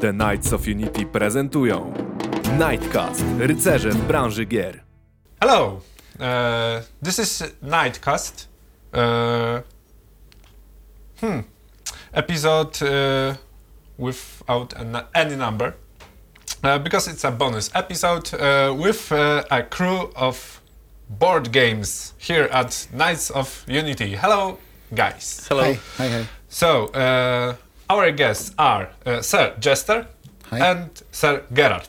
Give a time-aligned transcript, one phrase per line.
[0.00, 1.92] The Knights of Unity prezentują
[2.58, 4.80] Nightcast, rycerze w branży gier.
[5.40, 5.80] Hello,
[6.20, 8.48] uh, this is Nightcast.
[8.92, 9.62] Uh,
[11.20, 11.42] hmm,
[12.12, 13.36] episode uh,
[13.98, 15.72] without an, any number
[16.64, 20.62] uh, because it's a bonus episode uh, with uh, a crew of
[21.10, 24.16] board games here at Knights of Unity.
[24.16, 24.58] Hello,
[24.94, 25.46] guys.
[25.48, 25.62] Hello.
[25.62, 26.26] Hi, hi, hi.
[26.48, 27.54] So, uh,
[27.90, 30.06] our guests are uh, Sir Jester
[30.50, 30.70] Hi.
[30.70, 31.88] and Sir Gerard.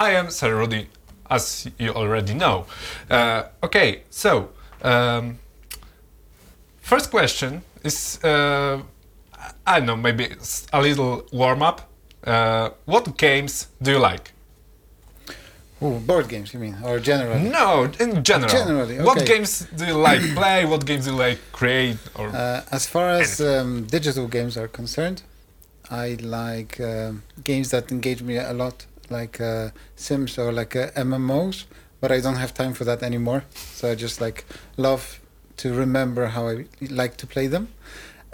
[0.00, 0.88] I am Sir Rudy,
[1.30, 2.66] as you already know.
[3.08, 4.50] Uh, okay, so,
[4.82, 5.38] um,
[6.80, 8.82] first question is uh,
[9.64, 10.28] I don't know, maybe
[10.72, 11.88] a little warm up.
[12.24, 14.31] Uh, what games do you like?
[15.84, 17.42] Oh, board games, you mean, or generally?
[17.60, 18.48] No, in general.
[18.48, 19.04] Generally, okay.
[19.04, 20.64] What games do you like play?
[20.64, 21.98] What games do you like create?
[22.14, 25.22] Or Uh, as far as um, digital games are concerned,
[25.90, 30.90] I like um, games that engage me a lot, like uh, Sims or like uh,
[31.08, 31.64] MMOs.
[32.00, 33.42] But I don't have time for that anymore,
[33.74, 34.44] so I just like
[34.76, 35.20] love
[35.58, 37.68] to remember how I like to play them.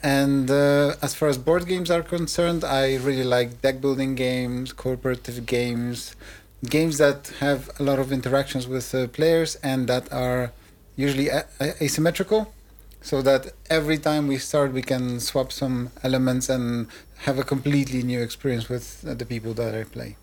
[0.03, 4.73] And uh, as far as board games are concerned, I really like deck building games,
[4.73, 6.15] cooperative games,
[6.65, 10.53] games that have a lot of interactions with uh, players and that are
[10.97, 12.53] usually a- a- asymmetrical
[13.01, 18.03] so that every time we start we can swap some elements and have a completely
[18.03, 20.17] new experience with uh, the people that I play.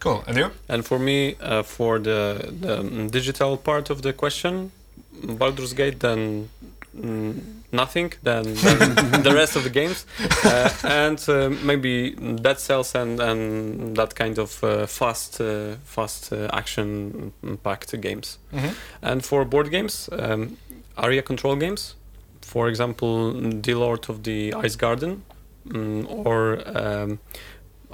[0.00, 0.22] cool.
[0.26, 0.50] And you?
[0.68, 4.70] And for me, uh, for the, the mm, digital part of the question,
[5.22, 6.50] Baldur's Gate, then
[7.00, 7.40] mm,
[7.72, 10.06] nothing, than, then the rest of the games,
[10.44, 12.10] uh, and uh, maybe
[12.42, 18.38] Dead Cells and, and that kind of uh, fast, uh, fast uh, action-packed games.
[18.52, 18.74] Mhm.
[19.02, 20.56] And for board games, um,
[20.96, 21.96] area control games,
[22.40, 25.22] for example, The Lord of the Ice Garden,
[25.68, 27.18] mm, or um,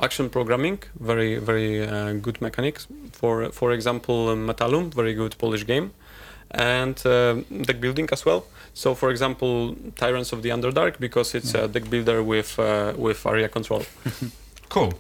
[0.03, 2.87] action programming, very very uh, good mechanics.
[3.13, 5.91] For for example, Metalum, very good Polish game,
[6.51, 8.45] and uh, deck building as well.
[8.75, 13.27] So, for example, Tyrants of the Underdark, because it's a deck builder with uh, with
[13.27, 13.83] area control.
[14.69, 14.93] Cool.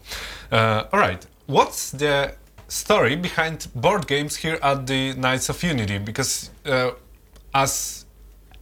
[0.51, 1.25] Uh, all right.
[1.47, 2.35] What's the
[2.67, 5.99] story behind board games here at the Knights of Unity?
[5.99, 6.91] Because uh,
[7.55, 8.05] as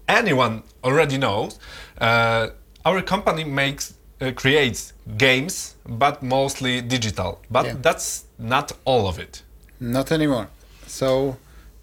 [0.06, 1.58] anyone already knows,
[1.98, 2.48] uh,
[2.84, 7.40] our company makes uh, creates games, but mostly digital.
[7.50, 7.76] But Yeah.
[7.80, 9.42] that's not all of it.
[9.80, 10.48] Not anymore.
[10.86, 11.36] So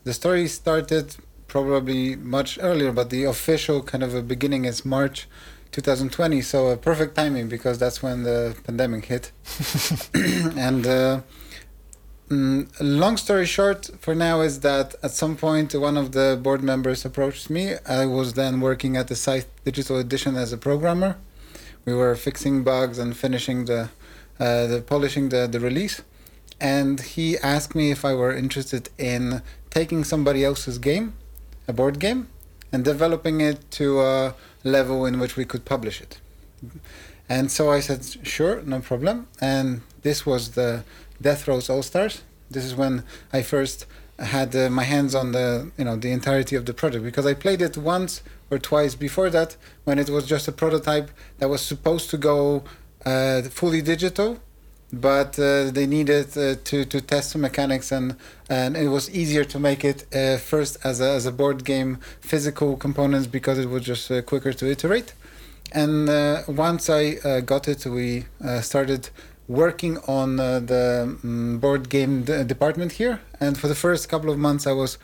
[0.06, 1.16] the story started
[1.48, 5.28] probably much earlier, but the official kind of a beginning is March
[5.72, 6.42] 2020.
[6.42, 9.32] So a perfect timing because that's when the pandemic hit.
[10.14, 11.22] and uh,
[12.30, 16.64] mm, long story short, for now, is that at some point one of the board
[16.64, 17.74] members approached me.
[17.88, 21.18] I was then working at the Scythe Digital Edition as a programmer.
[21.84, 23.90] We were fixing bugs and finishing the,
[24.40, 26.02] uh, the polishing the, the release
[26.60, 29.42] and he asked me if I were interested in
[29.75, 31.08] taking somebody else's game,
[31.68, 32.22] a board game,
[32.72, 36.13] and developing it to a level in which we could publish it.
[37.28, 38.02] And so I said,
[38.35, 39.28] sure, no problem.
[39.41, 40.84] And this was the
[41.22, 42.16] Death Roads All Stars.
[42.50, 43.03] This is when
[43.34, 43.85] I first
[44.19, 47.34] had uh, my hands on the you know the entirety of the project because I
[47.34, 51.62] played it once or twice before that when it was just a prototype that was
[51.62, 52.64] supposed to go
[53.06, 54.40] uh, fully digital
[54.94, 58.16] but uh, they needed uh, to to test some mechanics and
[58.50, 61.97] and it was easier to make it uh, first as a as a board game
[62.22, 65.13] physical components because it was just uh, quicker to iterate.
[65.72, 68.25] And uh, once I uh, got it we
[68.62, 69.09] started
[69.47, 73.19] working on the mm board game d- department here.
[73.40, 74.97] And for the first couple of months I was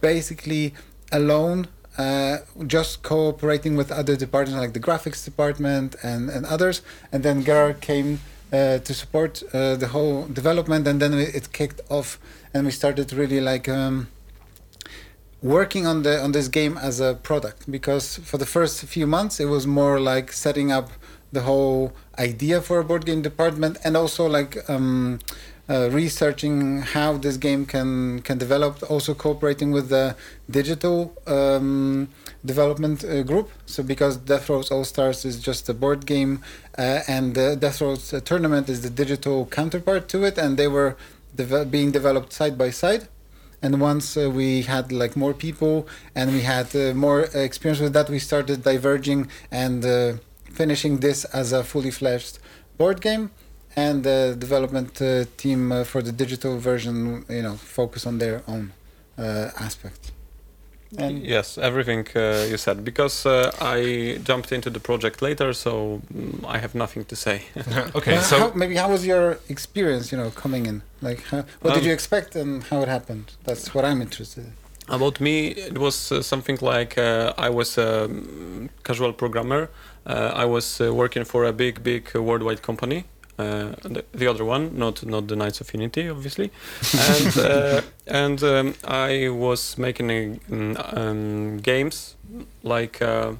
[0.00, 0.74] basically
[1.12, 1.68] alone
[1.98, 6.82] uh, just cooperating with other departments like the graphics department and, and others.
[7.10, 8.20] And then Gerard came
[8.52, 12.18] uh, to support uh, the whole development and then it kicked off
[12.54, 14.08] and we started really like um,
[15.42, 19.40] working on the on this game as a product because for the first few months
[19.40, 20.90] it was more like setting up
[21.32, 25.18] the whole idea for a board game department and also like um,
[25.68, 30.14] uh, researching how this game can can develop also cooperating with the
[30.48, 32.08] digital um,
[32.44, 33.50] development uh, group.
[33.66, 36.42] So because death Roads all stars is just a board game
[36.78, 40.68] uh, and the death Roads uh, tournament is the digital counterpart to it and they
[40.68, 40.96] were
[41.70, 43.08] being developed side by side.
[43.60, 48.08] And once uh, we had like more people and we had more experience with that
[48.08, 50.20] we started diverging and
[50.52, 52.38] finishing this as a fully fledged
[52.78, 53.30] board game
[53.76, 58.42] and the development uh, team uh, for the digital version you know focus on their
[58.48, 58.72] own
[59.18, 60.12] uh, aspect
[60.98, 62.84] And Yes, everything uh, you said.
[62.84, 67.42] Because uh, I jumped into the project later, so mm, I have nothing to say.
[67.94, 70.12] okay, so how, maybe how was your experience?
[70.12, 70.82] You know, coming in.
[71.02, 73.32] Like, how, what did Um, you expect and how it happened?
[73.44, 74.52] That's what I'm interested in.
[74.88, 79.68] About me, it was uh, something like uh, I was a mm, casual programmer.
[80.06, 83.04] Uh, I was uh, working for a big, big worldwide company.
[83.38, 86.50] Uh, the, the other one, not not the Knights of Unity, obviously,
[87.10, 92.16] and uh, and um, I was making a, mm, um, games
[92.62, 93.32] like uh,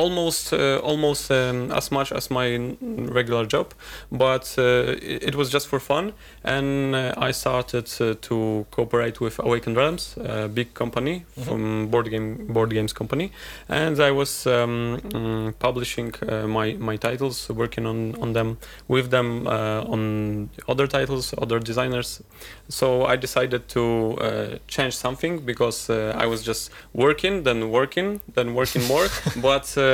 [0.00, 2.46] almost uh, almost um, as much as my
[2.80, 3.74] regular job,
[4.10, 4.96] but uh,
[5.28, 6.12] it, was just for fun.
[6.44, 12.10] And uh, I started uh, to cooperate with Awaken Realms, a big company from board
[12.10, 13.30] game board games company,
[13.68, 18.58] and I was um, mm, publishing uh, my my titles, working on on them
[18.88, 22.22] with them uh, on other titles, other designers.
[22.68, 28.20] So I decided to uh, change something because uh, I was just working, then working,
[28.34, 29.06] then working more.
[29.36, 29.89] but uh, mm,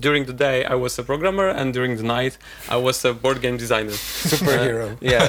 [0.00, 3.40] during the day I was a programmer, and during the night I was a board
[3.40, 3.90] game designer.
[3.90, 4.96] Superhero.
[5.00, 5.26] Yeah.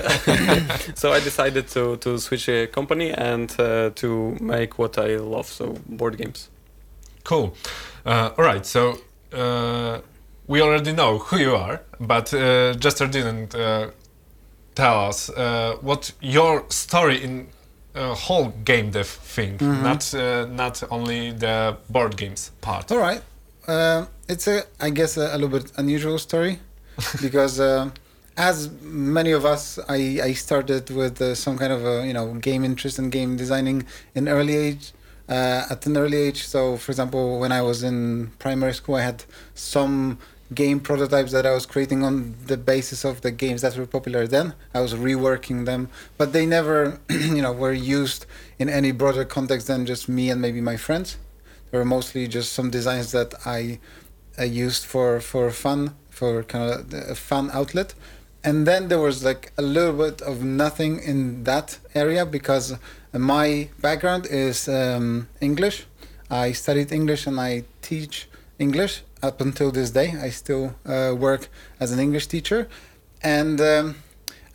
[0.95, 5.48] so I decided to to switch a company and uh, to make what I love,
[5.48, 6.50] so board games.
[7.24, 7.56] Cool.
[8.06, 8.66] Uh, all right.
[8.66, 8.98] So
[9.33, 10.00] uh,
[10.48, 13.89] we already know who you are, but uh, Jester didn't uh,
[14.75, 17.48] tell us uh, what your story in
[17.95, 22.92] uh, whole game dev thing, not uh, not only the board games part.
[22.92, 23.21] All right.
[23.68, 26.59] Uh, it's a, I guess, a, a little bit unusual story
[27.21, 27.89] because, uh,
[28.38, 32.33] as many of us, I, I started with uh, some kind of a you know
[32.36, 34.94] game interest in game designing in early age.
[35.27, 39.01] Uh, at an early age, so for example, when I was in primary school, I
[39.01, 39.24] had
[39.56, 40.19] some
[40.53, 44.27] game prototypes that I was creating on the basis of the games that were popular
[44.27, 44.53] then.
[44.74, 48.25] I was reworking them, but they never, you know, were used
[48.59, 51.18] in any broader context than just me and maybe my friends.
[51.71, 53.80] They were mostly just some designs that I,
[54.38, 57.95] I used for for fun, for kind of a fun outlet.
[58.44, 62.75] And then there was like a little bit of nothing in that area because
[63.12, 65.88] my background is um, English.
[66.30, 68.27] I studied English and I teach
[68.60, 70.13] English up until this day.
[70.22, 71.50] I still uh, work
[71.80, 72.68] as an English teacher,
[73.22, 73.96] and um,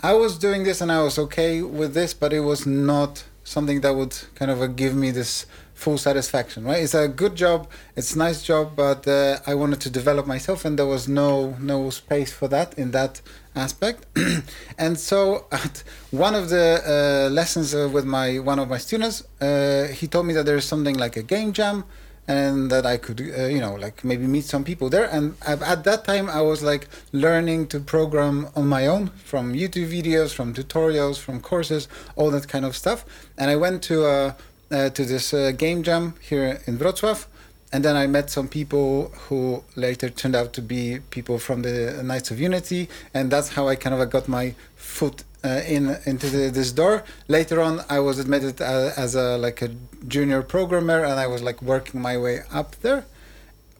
[0.00, 3.80] I was doing this and I was okay with this, but it was not something
[3.82, 6.64] that would kind of uh, give me this full satisfaction.
[6.64, 6.82] Right?
[6.82, 10.64] It's a good job, it's a nice job, but uh, I wanted to develop myself,
[10.64, 13.20] and there was no no space for that in that
[13.54, 14.06] aspect.
[14.78, 19.22] and so, at one of the uh, lessons uh, with my one of my students,
[19.40, 21.84] uh, he told me that there's something like a game jam
[22.30, 25.08] and that I could, uh, you know, like maybe meet some people there.
[25.16, 29.44] And at at that time, I was like learning to program on my own from
[29.62, 33.04] YouTube videos, from tutorials, from courses, all that kind of stuff.
[33.38, 34.32] And I went to uh,
[34.70, 37.26] uh, to this uh, game jam here in Wrocław.
[37.72, 42.02] And then I met some people who later turned out to be people from the
[42.02, 46.28] Knights of Unity, and that's how I kind of got my foot uh, in into
[46.28, 47.02] the, this door.
[47.28, 49.70] Later on, I was admitted uh, as a like a
[50.08, 53.04] junior programmer, and I was like working my way up there,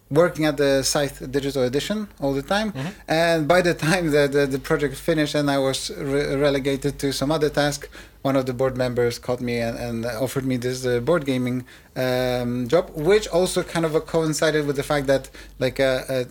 [0.09, 2.73] working at the Scythe Digital Edition all the time.
[3.07, 7.13] And by the time the, the, the project finished and I was re- relegated to
[7.13, 7.89] some other task,
[8.21, 11.65] one of the board members called me and, and offered me this uh, board gaming
[11.95, 15.29] um, job, which also kind of uh, coincided with the fact that
[15.59, 16.25] like a, a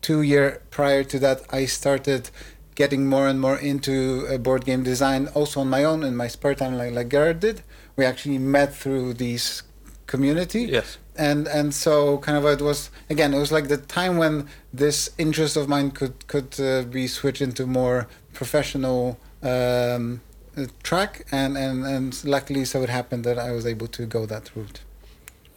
[0.00, 2.30] two year prior to that, I started
[2.82, 3.94] getting more and more into
[4.30, 7.40] uh, board game design also on my own in my spare time like, like Garrett
[7.46, 7.56] did.
[7.96, 9.44] We actually met through these
[10.12, 10.88] community Yes.
[11.28, 11.92] and and so
[12.26, 12.80] kind of it was
[13.14, 14.34] again it was like the time when
[14.82, 16.68] this interest of mine could could uh,
[16.98, 17.98] be switched into more
[18.40, 19.00] professional
[19.52, 20.20] um,
[20.56, 24.20] uh, track and, and and luckily so it happened that I was able to go
[24.34, 24.80] that route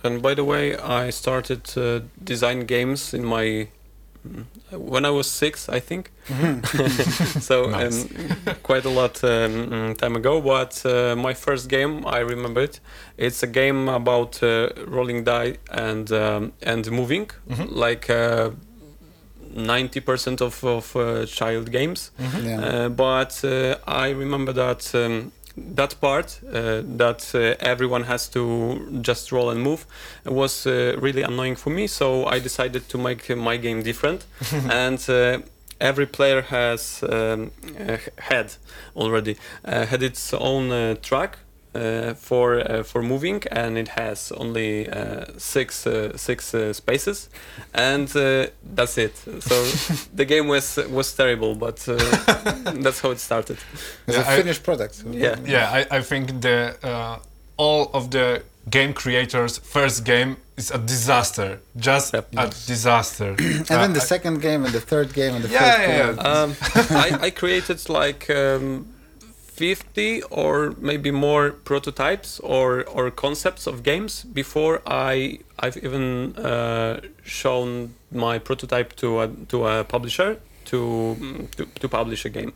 [0.03, 0.63] And by the way,
[1.03, 1.83] I started uh,
[2.31, 3.45] design games in my
[4.71, 6.11] when I was six, I think.
[7.39, 8.03] so Nice.
[8.05, 9.29] um, quite a lot um,
[9.69, 10.41] mm, time ago.
[10.41, 12.79] But uh, my first game, I remember it.
[13.17, 17.29] It's a game about uh, rolling die and um, and moving,
[17.69, 18.09] like
[19.53, 22.11] ninety percent of of uh, child games.
[22.43, 28.27] yeah Uh, but uh, I remember that um, that part uh, that uh, everyone has
[28.29, 29.85] to just roll and move
[30.25, 31.87] was uh, really annoying for me.
[31.87, 34.25] So I decided to make my game different,
[34.69, 35.39] and uh,
[35.79, 37.51] every player has um,
[38.17, 38.53] had
[38.95, 41.39] already uh, had its own uh, track.
[41.73, 47.29] Uh, for uh, for moving and it has only uh, six uh, six uh, spaces
[47.73, 49.55] and uh, that's it so
[50.13, 51.95] the game was was terrible but uh,
[52.83, 53.57] that's how it started
[54.07, 57.19] it's Yeah, a I- finished product so yeah Yeah, I, I think the uh,
[57.57, 62.27] all of the game creator's first game is a disaster, just Yep.
[62.37, 63.35] a disaster.
[63.71, 65.97] And then the Uh, second game and the third game and the Yeah, fourth yeah,
[66.07, 66.15] game.
[66.17, 66.41] yeah.
[66.41, 66.55] Um,
[67.05, 68.85] I, I created like um,
[69.61, 77.01] 50 or maybe more prototypes or, or concepts of games before I I've even uh,
[77.23, 81.15] shown my prototype to a, to a publisher to,
[81.57, 82.51] to to publish a game.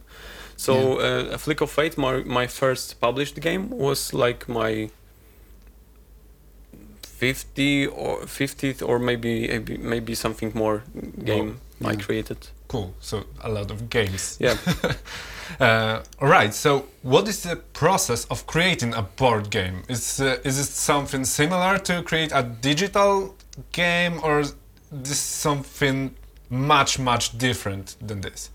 [0.57, 4.89] So uh, a Flick of Faith, my my first published game was like my
[7.01, 9.47] 50 or 50th or maybe
[9.79, 10.81] maybe, something more
[11.25, 11.49] game
[11.83, 12.05] I Yeah.
[12.05, 12.37] created.
[12.67, 12.93] cool.
[12.99, 14.37] So a lot of games.
[14.39, 14.57] Yeah.
[15.59, 16.53] Uh, right.
[16.53, 19.83] So, what is the process of creating a board game?
[19.87, 23.35] Is uh, is it something similar to create a digital
[23.71, 24.55] game, or is
[24.91, 26.15] this something
[26.49, 28.49] much much different than this?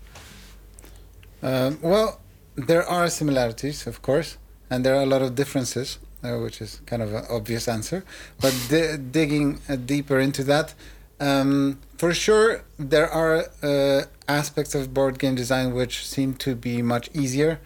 [1.43, 2.19] Um, well,
[2.55, 4.37] there are similarities, of course,
[4.69, 8.03] and there are a lot of differences, uh, which is kind of an obvious answer.
[8.39, 10.73] But di- digging uh, deeper into that,
[11.21, 16.81] um, for sure, there are uh, aspects of board game design which seem to be
[16.81, 17.59] much easier.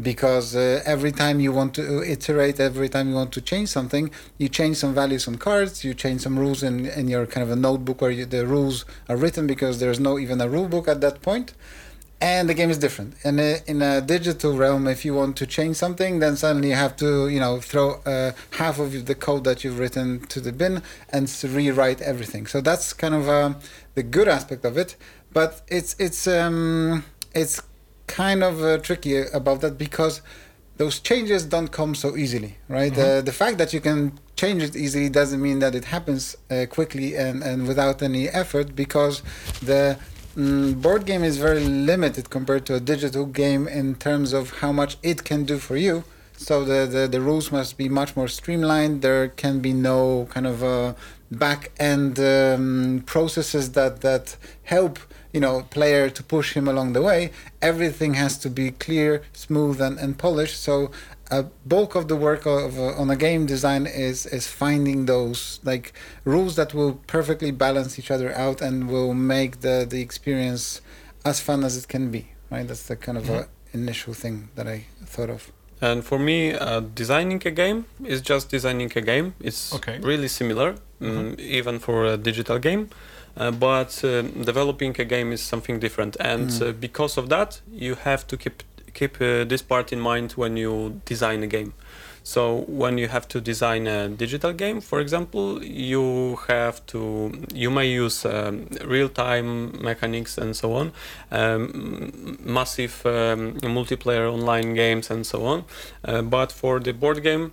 [0.00, 4.12] Because uh, every time you want to iterate, every time you want to change something,
[4.36, 7.50] you change some values on cards, you change some rules in, in your kind of
[7.50, 10.86] a notebook where you, the rules are written because there's no even a rule book
[10.86, 11.52] at that point
[12.20, 13.14] and the game is different.
[13.24, 16.74] And uh, in a digital realm, if you want to change something, then suddenly you
[16.74, 20.52] have to, you know, throw uh, half of the code that you've written to the
[20.52, 22.46] bin and rewrite everything.
[22.46, 23.56] So that's kind of um,
[23.94, 24.96] the good aspect of it.
[25.32, 27.62] But it's it's um, it's
[28.06, 30.22] kind of uh, tricky about that because
[30.78, 32.96] those changes don't come so easily, right?
[32.96, 36.66] Uh, the fact that you can change it easily doesn't mean that it happens uh,
[36.70, 39.22] quickly and, and without any effort because
[39.60, 39.98] the
[40.38, 44.72] mm, board game is very limited compared to a digital game in terms of how
[44.72, 46.04] much it can do for you.
[46.36, 49.02] So the, the, the rules must be much more streamlined.
[49.02, 50.94] There can be no kind of uh,
[51.32, 55.00] back end um, processes that, that help
[55.32, 57.32] you know player to push him along the way.
[57.60, 60.62] Everything has to be clear, smooth, and, and polished.
[60.62, 60.90] So
[61.30, 65.60] a bulk of the work of uh, on a game design is is finding those
[65.64, 65.92] like
[66.24, 70.80] rules that will perfectly balance each other out and will make the the experience
[71.24, 72.22] as fun as it can be.
[72.50, 73.44] Right, that's the kind of uh,
[73.74, 75.52] initial thing that I thought of.
[75.80, 79.34] And for me, uh, designing a game is just designing a game.
[79.40, 79.98] It's Okay.
[80.00, 82.88] really similar, mm, even for a digital game.
[83.36, 86.62] Uh, but uh, developing a game is something different, and Mm.
[86.62, 88.62] uh, because of that, you have to keep
[88.94, 91.72] keep uh, this part in mind when you design a game.
[92.22, 97.70] So when you have to design a digital game, for example, you have to you
[97.70, 100.92] may use um, real-time mechanics and so on,
[101.30, 105.64] um, massive um, multiplayer online games and so on.
[106.04, 107.52] Uh, but for the board game,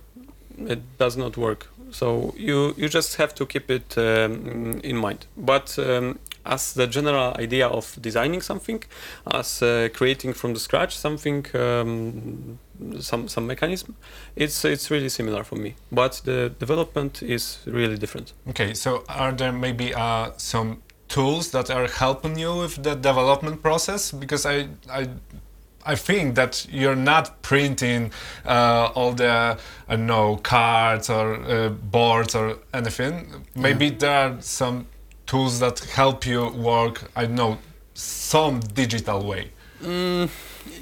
[0.58, 1.68] it does not work.
[1.98, 5.26] So you you just have to keep it um, in mind.
[5.36, 8.84] But um, as the general idea of designing something,
[9.32, 12.58] as uh, creating from the scratch something, um,
[13.00, 13.96] some some mechanism,
[14.36, 15.74] it's it's really similar for me.
[15.90, 18.34] But the development is really different.
[18.50, 23.62] Okay, so are there maybe uh, some tools that are helping you with the development
[23.62, 24.12] process?
[24.12, 25.08] Because I, I,
[25.86, 28.12] I think that you're not printing
[28.44, 33.46] uh, all the I don't know cards or uh, boards or anything.
[33.54, 34.86] Maybe there are some
[35.26, 37.10] tools that help you work.
[37.14, 37.58] I don't know
[37.94, 39.50] some digital way.
[39.82, 40.28] Mm,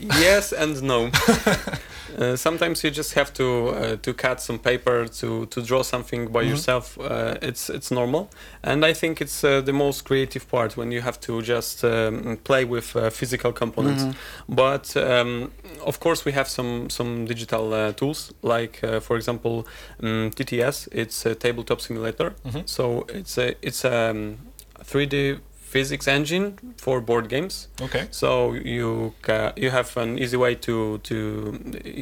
[0.00, 1.10] yes and no.
[2.18, 6.32] uh, sometimes you just have to uh, to cut some paper to to draw something
[6.32, 6.48] by Mhm.
[6.50, 6.98] yourself.
[6.98, 8.28] Uh, it's it's normal,
[8.62, 12.36] and I think it's uh, the most creative part when you have to just um,
[12.44, 14.04] play with uh, physical components.
[14.48, 15.50] But um,
[15.86, 19.66] of course, we have some some digital uh, tools like, uh, for example,
[20.02, 20.88] um, TTS.
[20.92, 22.32] It's a tabletop simulator.
[22.44, 22.62] Mhm.
[22.68, 24.36] So it's a it's a um,
[24.84, 25.38] 3D
[25.74, 27.68] physics engine for board games.
[27.82, 28.04] Okay.
[28.10, 31.16] So you ca- you have an easy way to to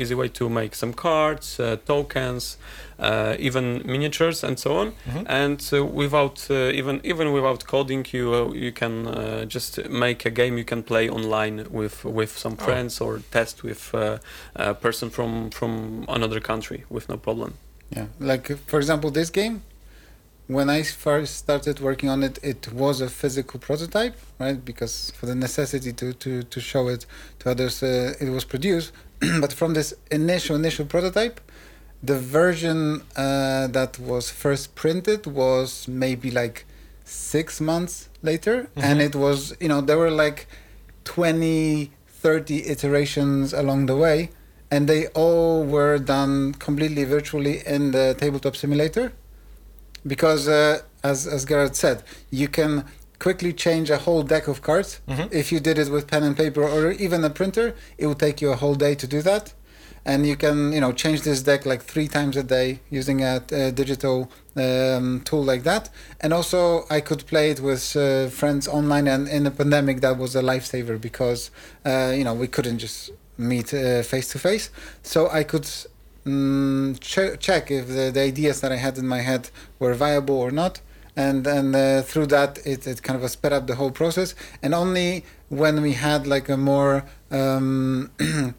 [0.02, 2.59] easy way to make some cards, uh, tokens,
[2.99, 4.93] uh, even miniatures, and so on.
[5.07, 5.25] Mhm.
[5.29, 10.29] And uh, without uh, even even without coding, you uh, you can uh, just make
[10.29, 12.64] a game you can play online with with some Oh.
[12.64, 13.95] friends or test with
[14.55, 17.52] a person from from another country with no problem.
[17.97, 19.61] Yeah, like for example, this game.
[20.52, 24.62] When I first started working on it, it was a physical prototype, right?
[24.71, 27.02] Because for the necessity to to, to show it
[27.40, 28.92] to others, uh, it was produced.
[29.44, 31.37] but from this initial initial prototype,
[32.11, 32.78] the version
[33.16, 35.68] uh, that was first printed was
[36.04, 36.56] maybe like
[37.04, 37.94] six months
[38.30, 39.06] later, and Mhm.
[39.09, 40.40] it was you know there were like
[41.04, 41.90] 20,
[42.23, 44.18] 30 iterations along the way
[44.71, 49.12] and they all were done completely virtually in the tabletop simulator
[50.06, 52.85] because uh, as as Garrett said you can
[53.18, 55.00] quickly change a whole deck of cards.
[55.09, 55.28] Mhm.
[55.32, 58.40] if you did it with pen and paper or even a printer it would take
[58.42, 59.52] you a whole day to do that.
[60.04, 63.40] And you can you know change this deck like three times a day using a,
[63.52, 65.85] a digital um, tool like that.
[66.23, 70.18] And also i could play it with uh, friends online and in the pandemic that
[70.18, 71.50] was a lifesaver because
[71.87, 74.71] uh, you know we couldn't just meet uh, face to face.
[75.02, 75.66] So i could
[76.26, 80.37] mm, ch- check if the, the ideas that i had in my head were viable
[80.37, 80.81] or not.
[81.14, 84.35] And and uh, through that it, it kind of sped up the whole process.
[84.62, 88.11] And only when we had like a more um,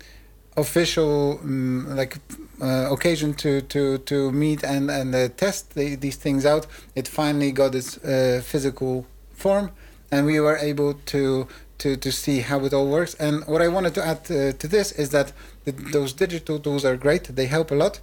[0.57, 2.17] official um, like
[2.61, 7.07] uh, occasion to to to meet and and uh, test the, these things out it
[7.07, 9.71] finally got its uh, physical form.
[10.11, 11.47] And we were able to
[11.79, 13.15] to to see how it all works.
[13.15, 15.33] And what i wanted to add uh, to this is that
[15.71, 17.23] those digital tools are great.
[17.35, 17.99] They help a lot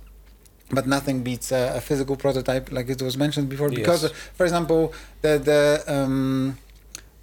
[0.73, 3.69] but nothing beats a, a physical prototype like it was mentioned before.
[3.71, 4.13] Because Yes.
[4.13, 6.59] uh, for example the the um,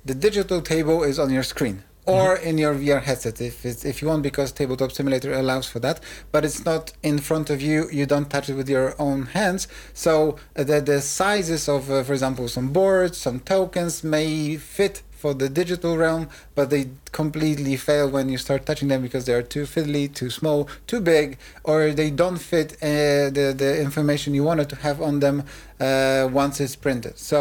[0.06, 4.02] the digital table is on your screen or in your VR headset if it's, if
[4.02, 6.00] you want because tabletop simulator allows for that
[6.32, 7.90] but it's not in front of you.
[7.92, 9.68] You don't touch it with your own hands.
[9.94, 15.04] So uh, the the sizes of uh, for example some boards some tokens may fit
[15.18, 16.24] for the digital realm
[16.56, 20.30] but they completely fail when you start touching them because they are too fiddly too
[20.30, 20.60] small
[20.92, 22.86] too big or they don't fit uh,
[23.38, 25.38] the the information you wanted to have on them
[25.80, 27.40] uh, once it's printed so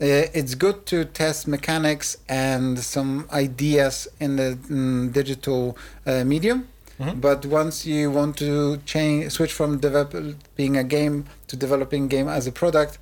[0.00, 6.60] uh, it's good to test mechanics and some ideas in the mm, digital uh, medium
[7.00, 7.18] Mhm.
[7.18, 12.46] but once you want to change switch from developing a game to developing game as
[12.46, 12.98] a product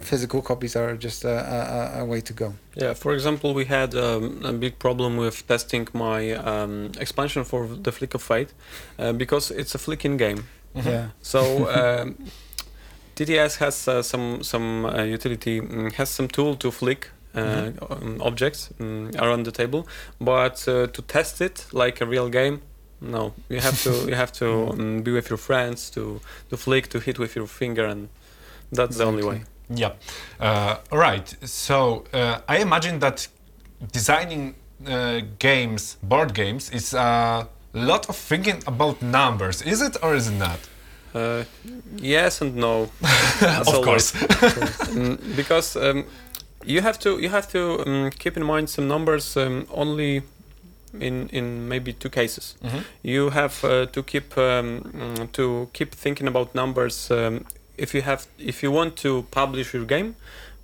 [0.00, 3.64] physical copies are just a, a, a- a way to go Yeah, for example, we
[3.64, 8.52] had um, a big problem with testing my um, expansion for the Flick of Faith
[8.98, 10.42] uh, because it's a flicking game.
[10.74, 10.84] Mhm.
[10.86, 12.14] yeah So um,
[13.16, 18.20] TTS has uh, some some uh, utility mm, has some tool to flick uh, um,
[18.20, 19.82] objects mm, around the table,
[20.20, 22.60] but uh, to test it like a real game,
[23.00, 23.32] no.
[23.48, 26.98] You have to you have to um, be with your friends to to flick to
[27.00, 28.08] hit with your finger, and
[28.72, 29.42] that's the only way.
[29.70, 29.92] Yeah.
[30.40, 31.34] Uh, all right.
[31.44, 33.28] So uh, I imagine that
[33.92, 34.54] designing
[34.86, 39.62] uh, games, board games, is a lot of thinking about numbers.
[39.62, 40.58] Is it or is it not?
[41.14, 41.44] Uh,
[41.96, 42.82] yes and no.
[43.42, 43.84] of always.
[43.84, 44.12] course.
[44.88, 46.04] Mm, because um,
[46.64, 50.22] you have to you have to um, keep in mind some numbers um, only
[51.00, 52.56] in in maybe two cases.
[52.62, 52.82] Mhm.
[53.02, 57.44] You have uh, to keep um, mm, to keep thinking about numbers um,
[57.78, 60.14] if you have if you want to publish your game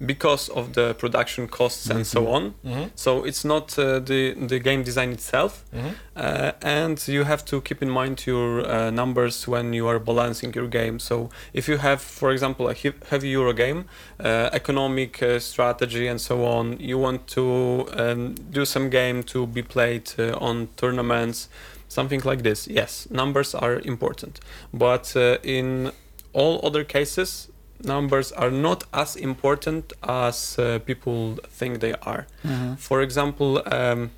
[0.06, 2.54] because of the production costs and so on.
[2.64, 2.90] Mhm.
[2.96, 5.94] So it's not uh, the the game design itself, Mhm.
[6.16, 10.52] uh, and you have to keep in mind your uh, numbers when you are balancing
[10.56, 10.98] your game.
[10.98, 13.84] So if you have, for example, a he- heavy Euro game,
[14.20, 19.46] uh, economic uh, strategy and so on, you want to um, do some game to
[19.46, 21.48] be played uh, on tournaments,
[21.88, 22.66] something like this.
[22.68, 24.40] Yes, numbers are important,
[24.72, 25.92] but uh, in
[26.34, 27.48] all other cases.
[27.82, 32.26] Numbers are not as important as uh, people think they are.
[32.78, 34.10] For example, um,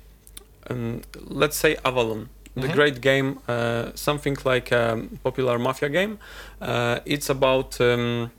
[0.69, 1.01] um,
[1.41, 2.73] let's say Avalon, the Mhm.
[2.73, 6.17] great game, uh, something like a popular mafia game.
[6.61, 8.29] Uh, it's about um,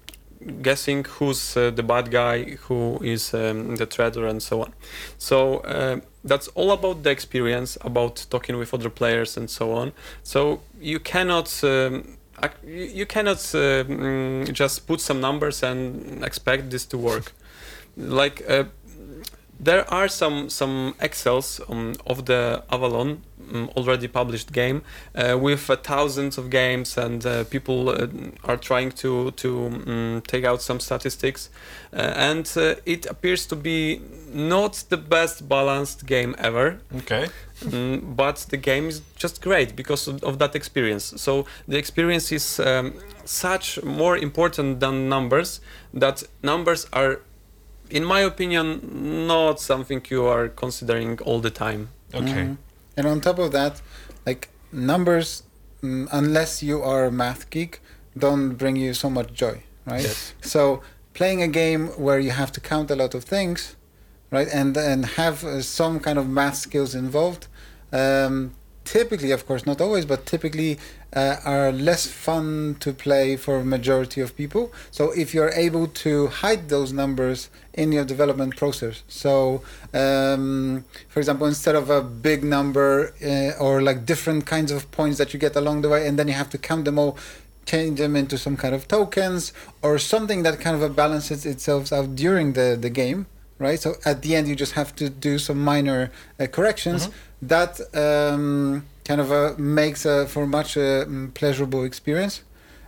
[0.62, 4.72] guessing who's uh, the bad guy, who is um, the traitor, and so on.
[5.18, 9.92] So uh, that's all about the experience, about talking with other players, and so on.
[10.22, 11.48] So you cannot.
[12.64, 17.32] You cannot uh, mm, just put some numbers and expect this to work.
[17.96, 18.64] Like uh,
[19.60, 23.22] there are some some excels um, of the Avalon
[23.52, 24.82] um, already published game
[25.14, 28.06] uh, with uh, thousands of games and uh, people uh,
[28.44, 31.50] are trying to to um, take out some statistics
[31.92, 32.46] and
[32.84, 34.00] it appears to be
[34.32, 37.28] not the best balanced game ever Okay.
[37.64, 41.14] Mm, but the game is just great because of, of that experience.
[41.16, 42.94] So the experience is um,
[43.24, 45.60] such more important than numbers
[45.92, 47.20] that numbers are,
[47.90, 51.88] in my opinion, not something you are considering all the time.
[52.14, 52.44] Okay.
[52.46, 52.56] Mhm.
[52.96, 53.80] And on top of that,
[54.26, 55.42] like numbers,
[55.82, 57.80] mm, unless you are a math geek,
[58.16, 60.02] don't bring you so much joy, right?
[60.02, 60.34] Yes.
[60.42, 60.82] So
[61.14, 63.76] playing a game where you have to count a lot of things,
[64.30, 67.46] right, and and have uh, some kind of math skills involved.
[67.92, 68.52] Um,
[68.84, 70.78] typically, of course, not always, but typically
[71.14, 74.72] uh, are less fun to play for majority of people.
[74.90, 79.62] So if you're able to hide those numbers in your development process, so
[79.92, 85.18] um, for example, instead of a big number uh, or like different kinds of points
[85.18, 87.18] that you get along the way, and then you have to count them all,
[87.66, 92.14] change them into some kind of tokens or something that kind of balances itself out
[92.14, 93.26] during the the game
[93.58, 93.80] right?
[93.80, 97.08] So at the end, you just have to do some minor uh, corrections.
[97.42, 102.42] That um, kind of uh, makes uh, for much uh, mm, pleasurable experience.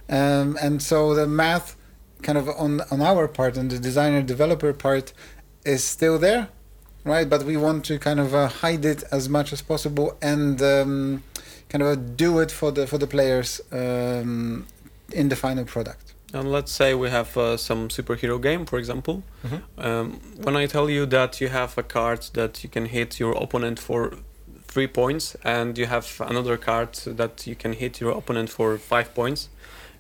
[0.09, 1.77] Um, and so the math,
[2.23, 5.13] kind of on on our part and the designer developer part,
[5.65, 6.49] is still there,
[7.05, 7.29] right?
[7.29, 11.23] But we want to kind of uh, hide it as much as possible and um,
[11.69, 14.67] kind of uh, do it for the for the players um,
[15.13, 16.10] in the final product.
[16.33, 19.23] And let's say we have uh, some superhero game, for example.
[19.45, 19.61] Mhm.
[19.79, 23.33] Um, when I tell you that you have a card that you can hit your
[23.43, 24.13] opponent for
[24.69, 29.13] three points, and you have another card that you can hit your opponent for five
[29.15, 29.49] points,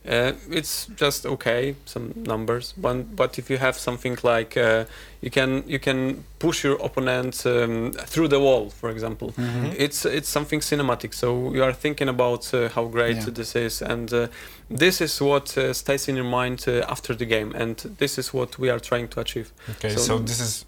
[0.09, 2.75] uh, it's just okay, some numbers.
[2.77, 4.85] But but if you have something like uh,
[5.21, 9.35] you can you can push your opponent um, through the wall, for example,
[9.79, 11.13] it's it's something cinematic.
[11.15, 13.35] So you are thinking about uh, how great Yeah.
[13.35, 14.27] this is, and uh,
[14.71, 18.33] this is what uh, stays in your mind uh, after the game, and this is
[18.33, 19.53] what we are trying to achieve.
[19.71, 20.65] Okay, So- so, this is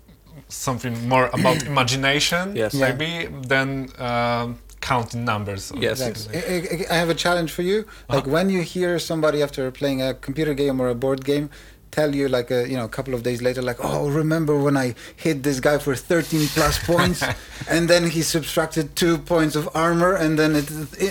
[0.49, 2.75] something more about imagination, Yes.
[2.75, 2.89] Yeah.
[2.93, 5.73] maybe, than um, counting numbers.
[5.77, 6.01] Yes.
[6.01, 6.41] Exactly.
[6.41, 7.85] I, I- I have a challenge for you.
[8.09, 11.49] Like when you hear somebody after playing a computer game or a board game
[11.93, 14.79] tell you like a you know a couple of days later like oh remember when
[14.79, 17.23] I hit this guy for 13 plus points
[17.69, 20.71] and then he subtracted two points of armor and then it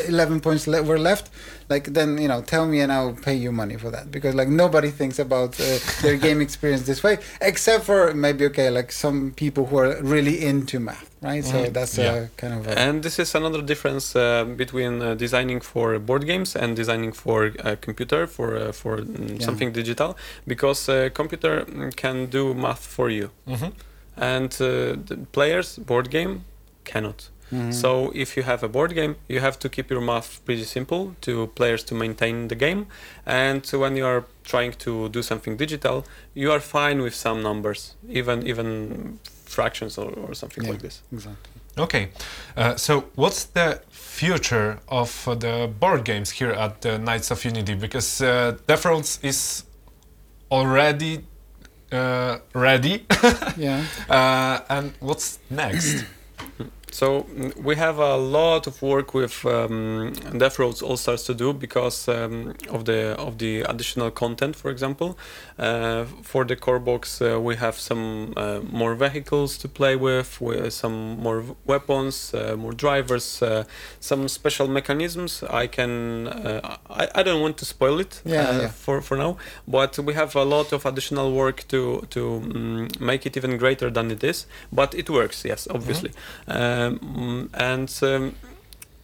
[0.10, 1.30] 11 points le- were left
[1.74, 4.50] like then you know tell me and I'll pay you money for that because like
[4.64, 5.66] nobody thinks about uh,
[6.04, 7.16] their game experience this way
[7.52, 11.74] except for maybe okay like some people who are really into math right so Mhm.
[11.78, 12.28] that's Yeah.
[12.42, 16.56] kind of a, And this is another difference uh, between uh, designing for board games
[16.62, 17.38] and designing for
[17.72, 19.46] a computer for uh, for mm, Yeah.
[19.48, 20.10] something digital,
[20.54, 21.54] because uh, computer
[22.02, 23.72] can do math for you, Mhm.
[24.34, 24.68] and uh,
[25.10, 26.34] the players board game
[26.92, 27.20] cannot.
[27.52, 27.74] Mhm.
[27.74, 31.16] So if you have a board game, you have to keep your math pretty simple
[31.22, 32.86] to players to maintain the game,
[33.26, 37.96] and when you are trying to do something digital, you are fine with some numbers,
[38.10, 40.72] even even fractions or, or something Yeah.
[40.72, 41.02] like this.
[41.14, 42.10] exactly Okay,
[42.58, 45.10] uh, so what's the future of
[45.40, 47.76] the board games here at the Knights of Unity?
[47.76, 49.64] Because uh, Death Roads is
[50.50, 51.20] already
[51.92, 53.06] uh, ready,
[53.58, 56.06] yeah uh, and what's next?
[56.92, 61.34] So mm, we have a lot of work with um, Death Roads All Stars to
[61.34, 64.56] do because um, of the of the additional content.
[64.56, 65.18] For example,
[65.58, 70.42] uh, for the core box, uh, we have some uh, more vehicles to play with,
[70.42, 73.64] with some more weapons, uh, more drivers, uh,
[74.00, 75.44] some special mechanisms.
[75.44, 78.68] I can uh, I, I don't want to spoil it Yeah, yeah.
[78.68, 83.26] for for now, but we have a lot of additional work to to um, make
[83.26, 84.46] it even greater than it is.
[84.72, 86.12] But it works, yes, obviously.
[86.88, 88.36] Um, mm, and um,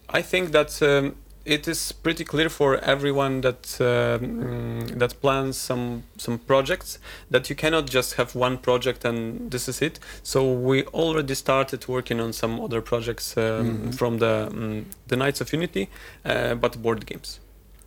[0.10, 6.04] I think that um, it is pretty clear for everyone that mm, that plans some
[6.18, 7.00] some projects
[7.32, 10.00] that you cannot just have one project and this is it.
[10.24, 13.94] So we already started working on some other projects um, Mhm.
[13.96, 15.88] from the um, the Knights of Unity,
[16.26, 17.40] uh, but board games.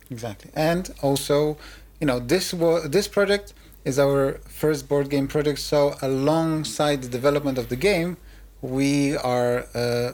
[0.09, 1.57] Exactly, and also,
[1.99, 3.53] you know, this was this project
[3.85, 5.59] is our first board game project.
[5.59, 8.17] So alongside the development of the game,
[8.61, 10.11] we are uh,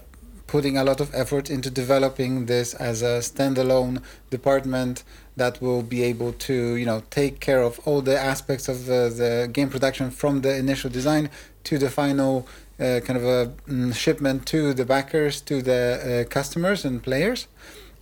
[0.48, 5.04] putting a lot of effort into developing this as a standalone department
[5.36, 9.14] that will be able to, you know, take care of all the aspects of the,
[9.16, 11.30] the game production from the initial design
[11.64, 12.48] to the final
[12.80, 17.48] uh, kind of a mm, shipment to the backers, to the uh, customers and players.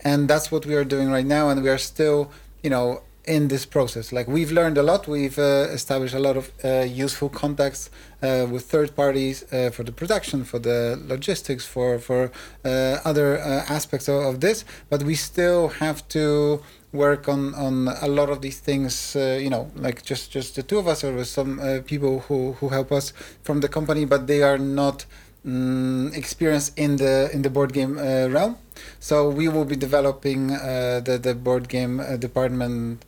[0.01, 2.31] And that's what we are doing right now and we are still
[2.65, 4.11] you know in this process.
[4.11, 5.07] Like we've learned a lot.
[5.07, 7.89] We've uh, established a lot of uh, useful contacts
[8.21, 12.31] uh, with third parties uh, for the production for the logistics for for
[12.63, 14.65] uh, other uh, aspects of, of this.
[14.89, 16.61] But we still have to
[16.91, 20.77] work on on a lot of these things you know like just just the two
[20.77, 23.11] of us or with some people who who help us
[23.43, 25.05] from the company but they are not
[25.45, 28.57] mm, experienced in the in the board game realm.
[29.01, 30.47] So we will be developing
[31.07, 33.03] the the board game department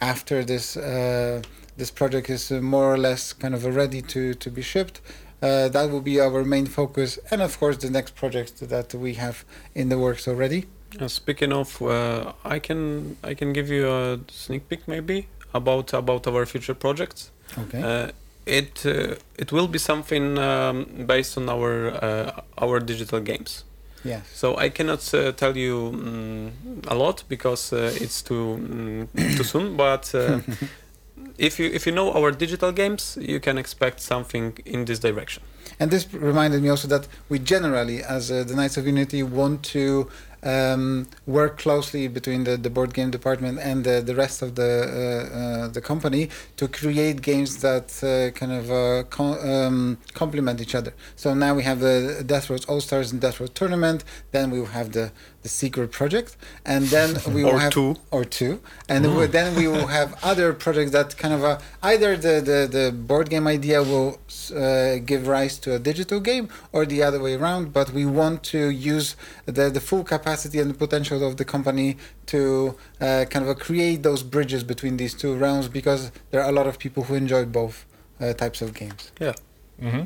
[0.00, 1.42] after this uh,
[1.76, 5.00] this project is more or less kind of ready to to be shipped.
[5.42, 9.14] Uh, that will be our main focus, and of course the next project that we
[9.14, 10.66] have in the works already.
[10.98, 15.94] Uh, speaking of, uh, I can I can give you a sneak peek maybe about
[15.94, 17.30] about our future projects.
[17.56, 17.82] Okay.
[17.82, 18.10] Uh,
[18.46, 23.64] it uh, it will be something um, based on our uh, our digital games.
[24.04, 24.22] Yes.
[24.32, 29.44] So I cannot uh, tell you mm, a lot because uh, it's too mm, too
[29.44, 29.76] soon.
[29.76, 30.40] But uh,
[31.38, 35.42] if you if you know our digital games, you can expect something in this direction.
[35.78, 39.62] And this reminded me also that we generally, as uh, the Knights of Unity, want
[39.64, 40.08] to
[40.42, 44.70] um, work closely between the, the board game department and the, the rest of the
[44.70, 50.74] uh, uh, the company to create games that uh, kind of uh, um, complement each
[50.74, 50.92] other.
[51.16, 54.04] So now we have the Death Road All Stars and Death Road Tournament.
[54.32, 57.96] Then we will have the the Secret Project, and then we will Or have two.
[58.10, 62.16] or two, and we- then we will have other projects that kind of uh, either
[62.16, 64.18] the, the, the board game idea will
[64.54, 67.72] uh, give rise to a digital game or the other way around.
[67.72, 71.96] But we want to use the, the full capacity and the potential of the company
[72.26, 76.48] to uh, kind of uh, create those bridges between these two realms because there are
[76.48, 77.86] a lot of people who enjoy both
[78.20, 79.10] uh, types of games.
[79.18, 79.32] Yeah.
[79.80, 80.02] hmm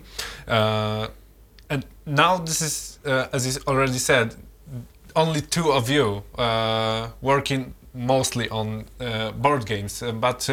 [0.46, 1.08] Uh,
[1.70, 4.34] and now this is, uh, as is already said,
[5.16, 10.02] only two of you uh, working mostly on uh, board games.
[10.02, 10.48] Uh, but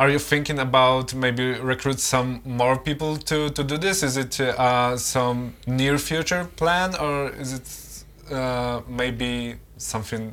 [0.00, 4.02] are you thinking about maybe recruit some more people to, to do this?
[4.02, 10.32] Is it uh, some near future plan, or is it uh, maybe something